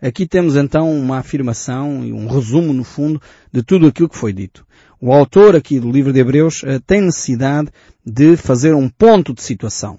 Aqui 0.00 0.26
temos 0.26 0.56
então 0.56 0.92
uma 0.92 1.18
afirmação 1.18 2.04
e 2.04 2.12
um 2.12 2.26
resumo, 2.26 2.72
no 2.72 2.84
fundo, 2.84 3.20
de 3.50 3.62
tudo 3.62 3.86
aquilo 3.86 4.08
que 4.08 4.18
foi 4.18 4.32
dito. 4.32 4.66
O 5.00 5.12
autor 5.12 5.56
aqui 5.56 5.80
do 5.80 5.90
livro 5.90 6.12
de 6.12 6.20
Hebreus 6.20 6.62
eh, 6.64 6.80
tem 6.86 7.00
necessidade 7.00 7.70
de 8.04 8.36
fazer 8.36 8.74
um 8.74 8.88
ponto 8.88 9.32
de 9.32 9.42
situação. 9.42 9.98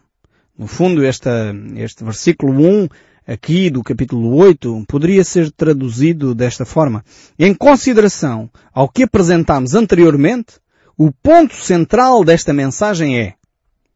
No 0.58 0.68
fundo, 0.68 1.04
esta, 1.04 1.54
este 1.76 2.04
versículo 2.04 2.54
1 2.54 2.88
aqui 3.28 3.70
do 3.70 3.84
capítulo 3.84 4.34
8 4.36 4.86
poderia 4.88 5.24
ser 5.24 5.52
traduzido 5.52 6.34
desta 6.34 6.66
forma. 6.66 7.04
Em 7.38 7.54
consideração 7.54 8.50
ao 8.74 8.88
que 8.88 9.04
apresentámos 9.04 9.76
anteriormente, 9.76 10.56
o 10.98 11.12
ponto 11.12 11.54
central 11.56 12.24
desta 12.24 12.54
mensagem 12.54 13.20
é 13.20 13.34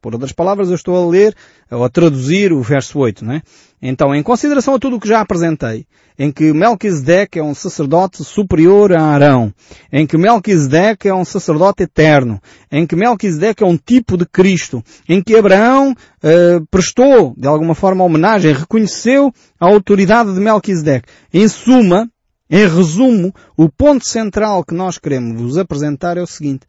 por 0.02 0.14
outras 0.14 0.32
palavras, 0.32 0.70
eu 0.70 0.76
estou 0.76 0.98
a 0.98 1.10
ler 1.10 1.36
ou 1.70 1.84
a 1.84 1.90
traduzir 1.90 2.52
o 2.52 2.62
verso 2.62 2.98
8, 2.98 3.24
não 3.24 3.34
é? 3.34 3.42
Então, 3.82 4.14
em 4.14 4.22
consideração 4.22 4.76
a 4.76 4.80
tudo 4.80 4.96
o 4.96 5.00
que 5.00 5.08
já 5.08 5.22
apresentei, 5.22 5.86
em 6.18 6.32
que 6.32 6.54
Melquisedeque 6.54 7.40
é 7.40 7.44
um 7.44 7.56
sacerdote 7.56 8.24
superior 8.24 8.94
a 8.94 9.02
Arão, 9.02 9.54
em 9.92 10.06
que 10.06 10.18
Melquisedeque 10.18 11.08
é 11.08 11.14
um 11.14 11.26
sacerdote 11.26 11.84
eterno, 11.84 12.40
em 12.72 12.86
que 12.86 12.96
Melquisedeque 12.96 13.64
é 13.64 13.66
um 13.66 13.78
tipo 13.78 14.18
de 14.18 14.26
Cristo, 14.26 14.84
em 15.10 15.22
que 15.22 15.36
Abraão 15.36 15.92
uh, 15.92 16.66
prestou, 16.70 17.34
de 17.38 17.48
alguma 17.48 17.74
forma, 17.74 18.04
homenagem, 18.04 18.54
reconheceu 18.54 19.34
a 19.60 19.68
autoridade 19.68 20.34
de 20.34 20.40
Melquisedeque. 20.40 21.10
Em 21.34 21.48
suma, 21.48 22.08
em 22.50 22.68
resumo, 22.68 23.34
o 23.56 23.70
ponto 23.70 24.06
central 24.06 24.64
que 24.64 24.76
nós 24.76 24.98
queremos 24.98 25.42
vos 25.42 25.58
apresentar 25.58 26.18
é 26.18 26.22
o 26.22 26.28
seguinte 26.28 26.68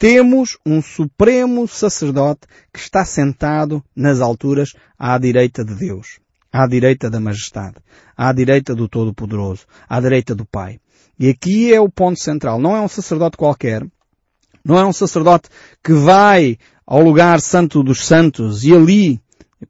temos 0.00 0.56
um 0.64 0.80
supremo 0.80 1.68
sacerdote 1.68 2.46
que 2.72 2.78
está 2.78 3.04
sentado 3.04 3.84
nas 3.94 4.22
alturas 4.22 4.72
à 4.98 5.18
direita 5.18 5.62
de 5.62 5.74
Deus, 5.74 6.18
à 6.50 6.66
direita 6.66 7.10
da 7.10 7.20
majestade, 7.20 7.76
à 8.16 8.32
direita 8.32 8.74
do 8.74 8.88
Todo-Poderoso, 8.88 9.66
à 9.86 10.00
direita 10.00 10.34
do 10.34 10.46
Pai. 10.46 10.80
E 11.18 11.28
aqui 11.28 11.74
é 11.74 11.78
o 11.78 11.90
ponto 11.90 12.18
central. 12.18 12.58
Não 12.58 12.74
é 12.74 12.80
um 12.80 12.88
sacerdote 12.88 13.36
qualquer, 13.36 13.86
não 14.64 14.78
é 14.78 14.86
um 14.86 14.92
sacerdote 14.92 15.50
que 15.84 15.92
vai 15.92 16.56
ao 16.86 17.02
lugar 17.02 17.38
santo 17.42 17.82
dos 17.82 18.06
santos 18.06 18.64
e 18.64 18.74
ali 18.74 19.20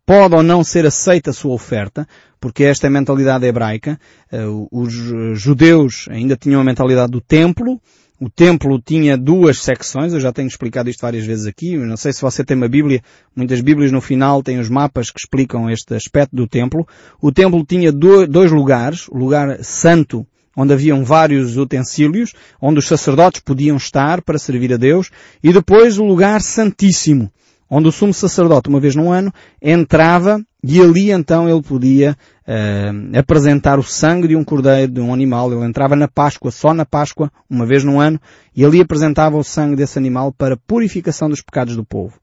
pode 0.07 0.37
ou 0.37 0.45
não 0.45 0.63
ser 0.63 0.87
aceita 0.87 1.31
a 1.31 1.35
sua 1.35 1.55
oferta, 1.55 2.07
porque 2.41 2.63
esta 2.63 2.87
é 2.87 2.89
a 2.89 2.93
mentalidade 2.93 3.45
hebraica. 3.47 3.99
Eh, 4.31 4.45
os 4.71 4.93
judeus 5.35 6.07
ainda 6.09 6.37
tinham 6.37 6.61
a 6.61 6.65
mentalidade 6.65 7.11
do 7.11 7.21
templo, 7.21 7.81
o 8.21 8.29
templo 8.29 8.79
tinha 8.79 9.17
duas 9.17 9.63
secções, 9.63 10.13
eu 10.13 10.21
já 10.21 10.31
tenho 10.31 10.47
explicado 10.47 10.91
isto 10.91 11.01
várias 11.01 11.25
vezes 11.25 11.47
aqui, 11.47 11.73
eu 11.73 11.87
não 11.87 11.97
sei 11.97 12.13
se 12.13 12.21
você 12.21 12.45
tem 12.45 12.55
uma 12.55 12.69
Bíblia, 12.69 13.01
muitas 13.35 13.63
Bíblias 13.63 13.91
no 13.91 14.03
final 14.03 14.43
têm 14.43 14.59
os 14.59 14.69
mapas 14.69 15.11
que 15.11 15.19
explicam 15.19 15.71
este 15.71 15.95
aspecto 15.95 16.37
do 16.37 16.47
templo. 16.47 16.87
O 17.19 17.33
templo 17.33 17.65
tinha 17.65 17.91
dois 17.91 18.53
lugares, 18.53 19.09
o 19.09 19.17
lugar 19.17 19.65
santo, 19.65 20.27
onde 20.55 20.75
haviam 20.75 21.03
vários 21.03 21.57
utensílios, 21.57 22.35
onde 22.61 22.79
os 22.79 22.87
sacerdotes 22.87 23.41
podiam 23.41 23.79
estar 23.79 24.21
para 24.21 24.39
servir 24.39 24.75
a 24.75 24.77
Deus, 24.77 25.11
e 25.43 25.51
depois 25.51 25.99
o 25.99 26.05
lugar 26.05 26.43
santíssimo, 26.43 27.33
onde 27.71 27.89
o 27.89 27.93
sumo 27.93 28.13
sacerdote, 28.13 28.69
uma 28.69 28.81
vez 28.81 28.95
no 28.95 29.11
ano, 29.11 29.33
entrava 29.63 30.45
e 30.63 30.79
ali 30.79 31.11
então 31.11 31.49
ele 31.49 31.63
podia 31.63 32.15
uh, 32.51 33.19
apresentar 33.19 33.79
o 33.79 33.83
sangue 33.83 34.29
de 34.29 34.37
um 34.37 34.43
cordeiro, 34.43 34.93
de 34.93 35.01
um 35.01 35.15
animal. 35.15 35.53
Ele 35.53 35.65
entrava 35.65 35.95
na 35.95 36.09
Páscoa, 36.09 36.51
só 36.51 36.75
na 36.75 36.85
Páscoa, 36.85 37.31
uma 37.49 37.65
vez 37.65 37.85
no 37.85 38.01
ano, 38.01 38.21
e 38.55 38.65
ali 38.65 38.81
apresentava 38.81 39.37
o 39.37 39.45
sangue 39.45 39.77
desse 39.77 39.99
animal 39.99 40.33
para 40.33 40.57
purificação 40.57 41.29
dos 41.29 41.41
pecados 41.41 41.77
do 41.77 41.85
povo. 41.85 42.15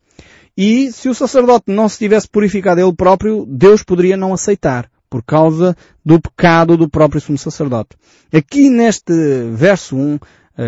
E 0.58 0.92
se 0.92 1.08
o 1.08 1.14
sacerdote 1.14 1.66
não 1.72 1.88
se 1.88 2.00
tivesse 2.00 2.28
purificado 2.28 2.82
ele 2.82 2.94
próprio, 2.94 3.46
Deus 3.48 3.84
poderia 3.84 4.18
não 4.18 4.34
aceitar, 4.34 4.90
por 5.10 5.24
causa 5.24 5.78
do 6.04 6.20
pecado 6.20 6.76
do 6.76 6.90
próprio 6.90 7.22
sumo 7.22 7.38
sacerdote. 7.38 7.92
Aqui 8.34 8.70
neste 8.70 9.14
verso 9.54 9.96
1, 9.96 10.16
eh, 10.16 10.20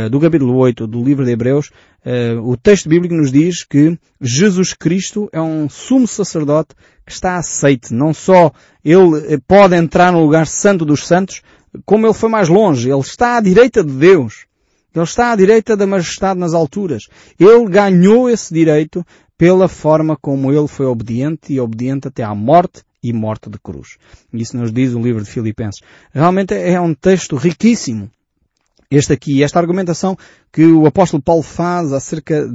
do 0.10 0.19
capítulo 0.19 0.56
8 0.56 0.86
do 0.86 1.04
livro 1.04 1.25
de 1.25 1.32
Hebreus, 1.32 1.71
uh, 2.06 2.39
o 2.43 2.56
texto 2.56 2.88
bíblico 2.88 3.15
nos 3.15 3.32
diz 3.32 3.63
que 3.63 3.97
Jesus 4.21 4.73
Cristo 4.73 5.30
é 5.34 5.41
um 5.41 5.67
sumo 5.67 6.08
sacerdote 6.08 6.75
que 7.06 7.12
está 7.12 7.38
aceite. 7.38 7.93
Não 7.93 8.13
só 8.13 8.52
ele 8.86 9.34
eh, 9.34 9.39
pode 9.47 9.75
entrar 9.75 10.12
no 10.12 10.21
lugar 10.21 10.45
santo 10.45 10.86
dos 10.86 11.06
santos, 11.08 11.41
como 11.86 12.06
ele 12.06 12.13
foi 12.13 12.30
mais 12.30 12.47
longe. 12.49 12.89
Ele 12.89 12.99
está 12.99 13.38
à 13.38 13.41
direita 13.41 13.84
de 13.84 13.91
Deus. 13.91 14.45
Ele 14.93 15.04
está 15.04 15.32
à 15.32 15.36
direita 15.36 15.75
da 15.75 15.88
majestade 15.88 16.39
nas 16.39 16.54
alturas. 16.54 17.04
Ele 17.39 17.65
ganhou 17.67 18.30
esse 18.30 18.54
direito 18.54 19.06
pela 19.38 19.67
forma 19.67 20.15
como 20.15 20.52
ele 20.52 20.67
foi 20.67 20.86
obediente 20.86 21.54
e 21.54 21.60
obediente 21.60 22.08
até 22.08 22.23
à 22.23 22.36
morte 22.36 22.84
e 23.02 23.13
morte 23.13 23.49
de 23.49 23.58
cruz. 23.58 23.97
Isso 24.34 24.58
nos 24.58 24.71
diz 24.71 24.93
o 24.93 25.02
livro 25.02 25.23
de 25.23 25.30
Filipenses. 25.30 25.82
Realmente 26.13 26.54
é 26.54 26.80
um 26.80 26.93
texto 26.93 27.36
riquíssimo. 27.36 28.10
Este 28.91 29.13
aqui, 29.13 29.43
esta 29.43 29.60
argumentação 29.60 30.17
que 30.52 30.65
o 30.65 30.88
apóstolo 30.88 31.21
Paulo 31.21 31.43
faz 31.43 31.93
acerca 31.93 32.47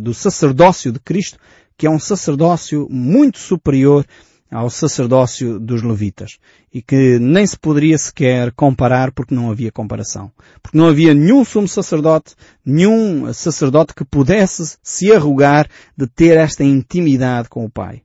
do 0.00 0.12
sacerdócio 0.12 0.90
de 0.90 0.98
Cristo, 0.98 1.38
que 1.76 1.86
é 1.86 1.90
um 1.90 2.00
sacerdócio 2.00 2.88
muito 2.90 3.38
superior 3.38 4.04
ao 4.50 4.68
sacerdócio 4.70 5.60
dos 5.60 5.84
levitas 5.84 6.38
e 6.74 6.82
que 6.82 7.20
nem 7.20 7.46
se 7.46 7.56
poderia 7.56 7.96
sequer 7.96 8.50
comparar 8.52 9.12
porque 9.12 9.32
não 9.32 9.52
havia 9.52 9.70
comparação. 9.70 10.32
Porque 10.60 10.76
não 10.76 10.88
havia 10.88 11.14
nenhum 11.14 11.44
sumo 11.44 11.68
sacerdote, 11.68 12.34
nenhum 12.66 13.32
sacerdote 13.32 13.94
que 13.94 14.04
pudesse 14.04 14.76
se 14.82 15.12
arrogar 15.12 15.68
de 15.96 16.08
ter 16.08 16.36
esta 16.36 16.64
intimidade 16.64 17.48
com 17.48 17.64
o 17.64 17.70
Pai. 17.70 18.02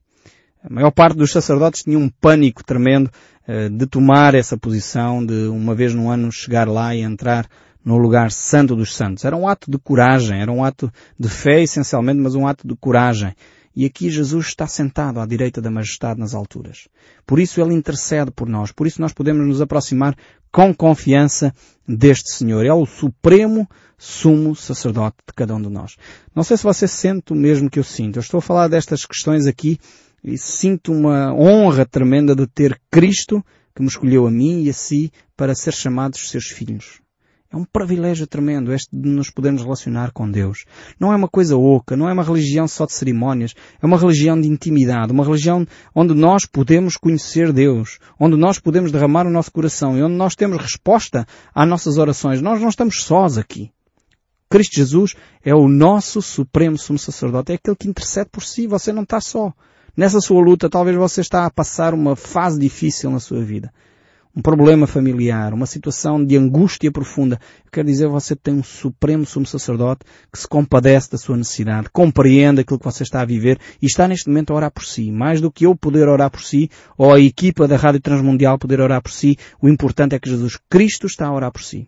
A 0.63 0.71
maior 0.71 0.91
parte 0.91 1.17
dos 1.17 1.31
sacerdotes 1.31 1.81
tinha 1.81 1.97
um 1.97 2.07
pânico 2.07 2.63
tremendo 2.63 3.09
de 3.71 3.85
tomar 3.85 4.35
essa 4.35 4.57
posição, 4.57 5.25
de 5.25 5.47
uma 5.47 5.75
vez 5.75 5.93
no 5.93 6.09
ano 6.09 6.31
chegar 6.31 6.67
lá 6.67 6.95
e 6.95 7.01
entrar 7.01 7.47
no 7.83 7.97
lugar 7.97 8.31
santo 8.31 8.75
dos 8.75 8.95
santos. 8.95 9.25
Era 9.25 9.35
um 9.35 9.47
ato 9.47 9.69
de 9.69 9.77
coragem, 9.77 10.41
era 10.41 10.51
um 10.51 10.63
ato 10.63 10.91
de 11.19 11.27
fé 11.27 11.61
essencialmente, 11.61 12.19
mas 12.19 12.35
um 12.35 12.47
ato 12.47 12.67
de 12.67 12.75
coragem. 12.75 13.35
E 13.75 13.85
aqui 13.85 14.09
Jesus 14.09 14.47
está 14.47 14.67
sentado 14.67 15.19
à 15.19 15.25
direita 15.25 15.59
da 15.59 15.71
majestade 15.71 16.19
nas 16.19 16.35
alturas. 16.35 16.87
Por 17.25 17.39
isso 17.39 17.59
Ele 17.59 17.73
intercede 17.73 18.29
por 18.29 18.47
nós. 18.47 18.71
Por 18.71 18.85
isso 18.85 19.01
nós 19.01 19.13
podemos 19.13 19.45
nos 19.47 19.61
aproximar 19.61 20.15
com 20.51 20.73
confiança 20.73 21.51
deste 21.87 22.31
Senhor. 22.31 22.63
É 22.65 22.73
o 22.73 22.85
supremo 22.85 23.67
sumo 23.97 24.55
sacerdote 24.55 25.17
de 25.27 25.33
cada 25.33 25.55
um 25.55 25.61
de 25.61 25.69
nós. 25.69 25.97
Não 26.35 26.43
sei 26.43 26.55
se 26.55 26.63
você 26.63 26.87
sente 26.87 27.33
o 27.33 27.35
mesmo 27.35 27.69
que 27.69 27.79
eu 27.79 27.83
sinto. 27.83 28.17
Eu 28.17 28.21
estou 28.21 28.37
a 28.37 28.41
falar 28.41 28.67
destas 28.67 29.05
questões 29.05 29.47
aqui 29.47 29.79
e 30.23 30.37
sinto 30.37 30.91
uma 30.91 31.33
honra 31.33 31.85
tremenda 31.85 32.35
de 32.35 32.47
ter 32.47 32.79
Cristo 32.89 33.43
que 33.75 33.81
me 33.81 33.87
escolheu 33.87 34.25
a 34.25 34.31
mim 34.31 34.63
e 34.63 34.69
a 34.69 34.73
si 34.73 35.11
para 35.35 35.55
ser 35.55 35.73
chamados 35.73 36.29
seus 36.29 36.45
filhos. 36.45 37.01
É 37.51 37.55
um 37.55 37.65
privilégio 37.65 38.25
tremendo 38.25 38.73
este 38.73 38.89
de 38.91 39.07
nos 39.07 39.29
podermos 39.29 39.61
relacionar 39.61 40.11
com 40.11 40.29
Deus. 40.29 40.65
Não 40.99 41.13
é 41.13 41.15
uma 41.15 41.27
coisa 41.27 41.55
oca, 41.55 41.95
não 41.95 42.09
é 42.09 42.13
uma 42.13 42.23
religião 42.23 42.67
só 42.67 42.87
de 42.87 42.93
cerimónias, 42.93 43.53
é 43.79 43.85
uma 43.85 43.95
religião 43.95 44.41
de 44.41 44.47
intimidade, 44.47 45.11
uma 45.11 45.23
religião 45.23 45.63
onde 45.93 46.15
nós 46.15 46.47
podemos 46.47 46.97
conhecer 46.97 47.53
Deus, 47.53 47.99
onde 48.19 48.35
nós 48.35 48.57
podemos 48.57 48.91
derramar 48.91 49.27
o 49.27 49.31
nosso 49.31 49.51
coração 49.51 49.95
e 49.95 50.01
onde 50.01 50.15
nós 50.15 50.33
temos 50.33 50.59
resposta 50.59 51.27
às 51.53 51.67
nossas 51.69 51.99
orações. 51.99 52.41
Nós 52.41 52.59
não 52.59 52.69
estamos 52.69 53.03
sós 53.03 53.37
aqui. 53.37 53.71
Cristo 54.49 54.75
Jesus 54.75 55.15
é 55.43 55.53
o 55.53 55.67
nosso 55.67 56.23
supremo 56.23 56.75
sumo 56.75 56.97
sacerdote, 56.97 57.51
é 57.51 57.55
aquele 57.55 57.75
que 57.75 57.87
intercede 57.87 58.29
por 58.31 58.43
si, 58.43 58.65
você 58.65 58.91
não 58.91 59.03
está 59.03 59.21
só. 59.21 59.53
Nessa 59.95 60.19
sua 60.19 60.41
luta, 60.41 60.69
talvez 60.69 60.97
você 60.97 61.21
está 61.21 61.45
a 61.45 61.51
passar 61.51 61.93
uma 61.93 62.15
fase 62.15 62.59
difícil 62.59 63.11
na 63.11 63.19
sua 63.19 63.43
vida 63.43 63.71
um 64.35 64.41
problema 64.41 64.87
familiar, 64.87 65.53
uma 65.53 65.67
situação 65.67 66.23
de 66.23 66.35
angústia 66.35 66.91
profunda, 66.91 67.39
eu 67.63 67.71
quero 67.71 67.87
dizer, 67.87 68.07
você 68.07 68.35
tem 68.35 68.55
um 68.55 68.63
supremo 68.63 69.25
sumo 69.25 69.45
sacerdote 69.45 70.05
que 70.31 70.39
se 70.39 70.47
compadece 70.47 71.11
da 71.11 71.17
sua 71.17 71.37
necessidade, 71.37 71.89
compreende 71.91 72.61
aquilo 72.61 72.79
que 72.79 72.85
você 72.85 73.03
está 73.03 73.21
a 73.21 73.25
viver 73.25 73.59
e 73.81 73.85
está 73.85 74.07
neste 74.07 74.27
momento 74.27 74.51
a 74.51 74.55
orar 74.55 74.71
por 74.71 74.83
si. 74.83 75.11
Mais 75.11 75.39
do 75.39 75.51
que 75.51 75.65
eu 75.65 75.75
poder 75.75 76.07
orar 76.07 76.31
por 76.31 76.41
si, 76.41 76.69
ou 76.97 77.13
a 77.13 77.19
equipa 77.19 77.67
da 77.67 77.77
Rádio 77.77 78.01
Transmundial 78.01 78.57
poder 78.57 78.81
orar 78.81 79.01
por 79.01 79.11
si, 79.11 79.37
o 79.61 79.69
importante 79.69 80.15
é 80.15 80.19
que 80.19 80.29
Jesus 80.29 80.57
Cristo 80.69 81.05
está 81.05 81.27
a 81.27 81.33
orar 81.33 81.51
por 81.51 81.61
si. 81.61 81.87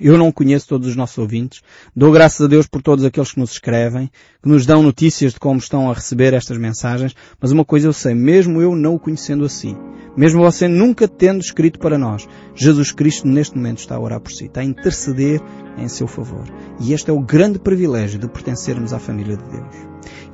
Eu 0.00 0.16
não 0.16 0.32
conheço 0.32 0.66
todos 0.66 0.88
os 0.88 0.96
nossos 0.96 1.18
ouvintes. 1.18 1.60
Dou 1.94 2.10
graças 2.10 2.40
a 2.40 2.48
Deus 2.48 2.66
por 2.66 2.80
todos 2.80 3.04
aqueles 3.04 3.32
que 3.32 3.38
nos 3.38 3.52
escrevem, 3.52 4.10
que 4.42 4.48
nos 4.48 4.64
dão 4.64 4.82
notícias 4.82 5.34
de 5.34 5.40
como 5.40 5.58
estão 5.58 5.90
a 5.90 5.94
receber 5.94 6.32
estas 6.32 6.56
mensagens, 6.56 7.14
mas 7.38 7.52
uma 7.52 7.64
coisa 7.64 7.88
eu 7.88 7.92
sei, 7.92 8.14
mesmo 8.14 8.62
eu 8.62 8.74
não 8.74 8.94
o 8.94 8.98
conhecendo 8.98 9.44
assim, 9.44 9.76
mesmo 10.16 10.42
você 10.42 10.66
nunca 10.66 11.06
tendo 11.06 11.40
escrito 11.40 11.78
para 11.78 11.98
nós, 11.98 12.26
Jesus 12.54 12.92
Cristo 12.92 13.28
neste 13.28 13.56
momento 13.56 13.78
está 13.78 13.96
a 13.96 14.00
orar 14.00 14.20
por 14.20 14.32
si, 14.32 14.46
está 14.46 14.60
a 14.60 14.64
interceder 14.64 15.40
em 15.76 15.88
seu 15.88 16.06
favor. 16.06 16.44
E 16.80 16.92
este 16.92 17.10
é 17.10 17.12
o 17.12 17.20
grande 17.20 17.58
privilégio 17.58 18.18
de 18.18 18.28
pertencermos 18.28 18.94
à 18.94 18.98
família 18.98 19.36
de 19.36 19.44
Deus. 19.50 19.76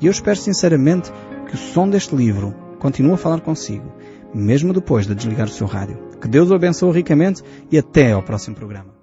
E 0.01 0.07
eu 0.07 0.11
espero 0.13 0.37
sinceramente 0.37 1.11
que 1.49 1.55
o 1.55 1.59
som 1.59 1.89
deste 1.89 2.15
livro 2.15 2.55
continue 2.79 3.15
a 3.15 3.19
falar 3.19 3.41
consigo, 3.41 3.93
mesmo 4.35 4.73
depois 4.73 5.07
de 5.07 5.15
desligar 5.15 5.47
o 5.47 5.51
seu 5.51 5.67
rádio. 5.67 5.99
Que 6.21 6.29
Deus 6.29 6.51
o 6.51 6.55
abençoe 6.55 6.93
ricamente 6.93 7.43
e 7.71 7.79
até 7.79 8.13
ao 8.13 8.23
próximo 8.23 8.57
programa. 8.57 8.96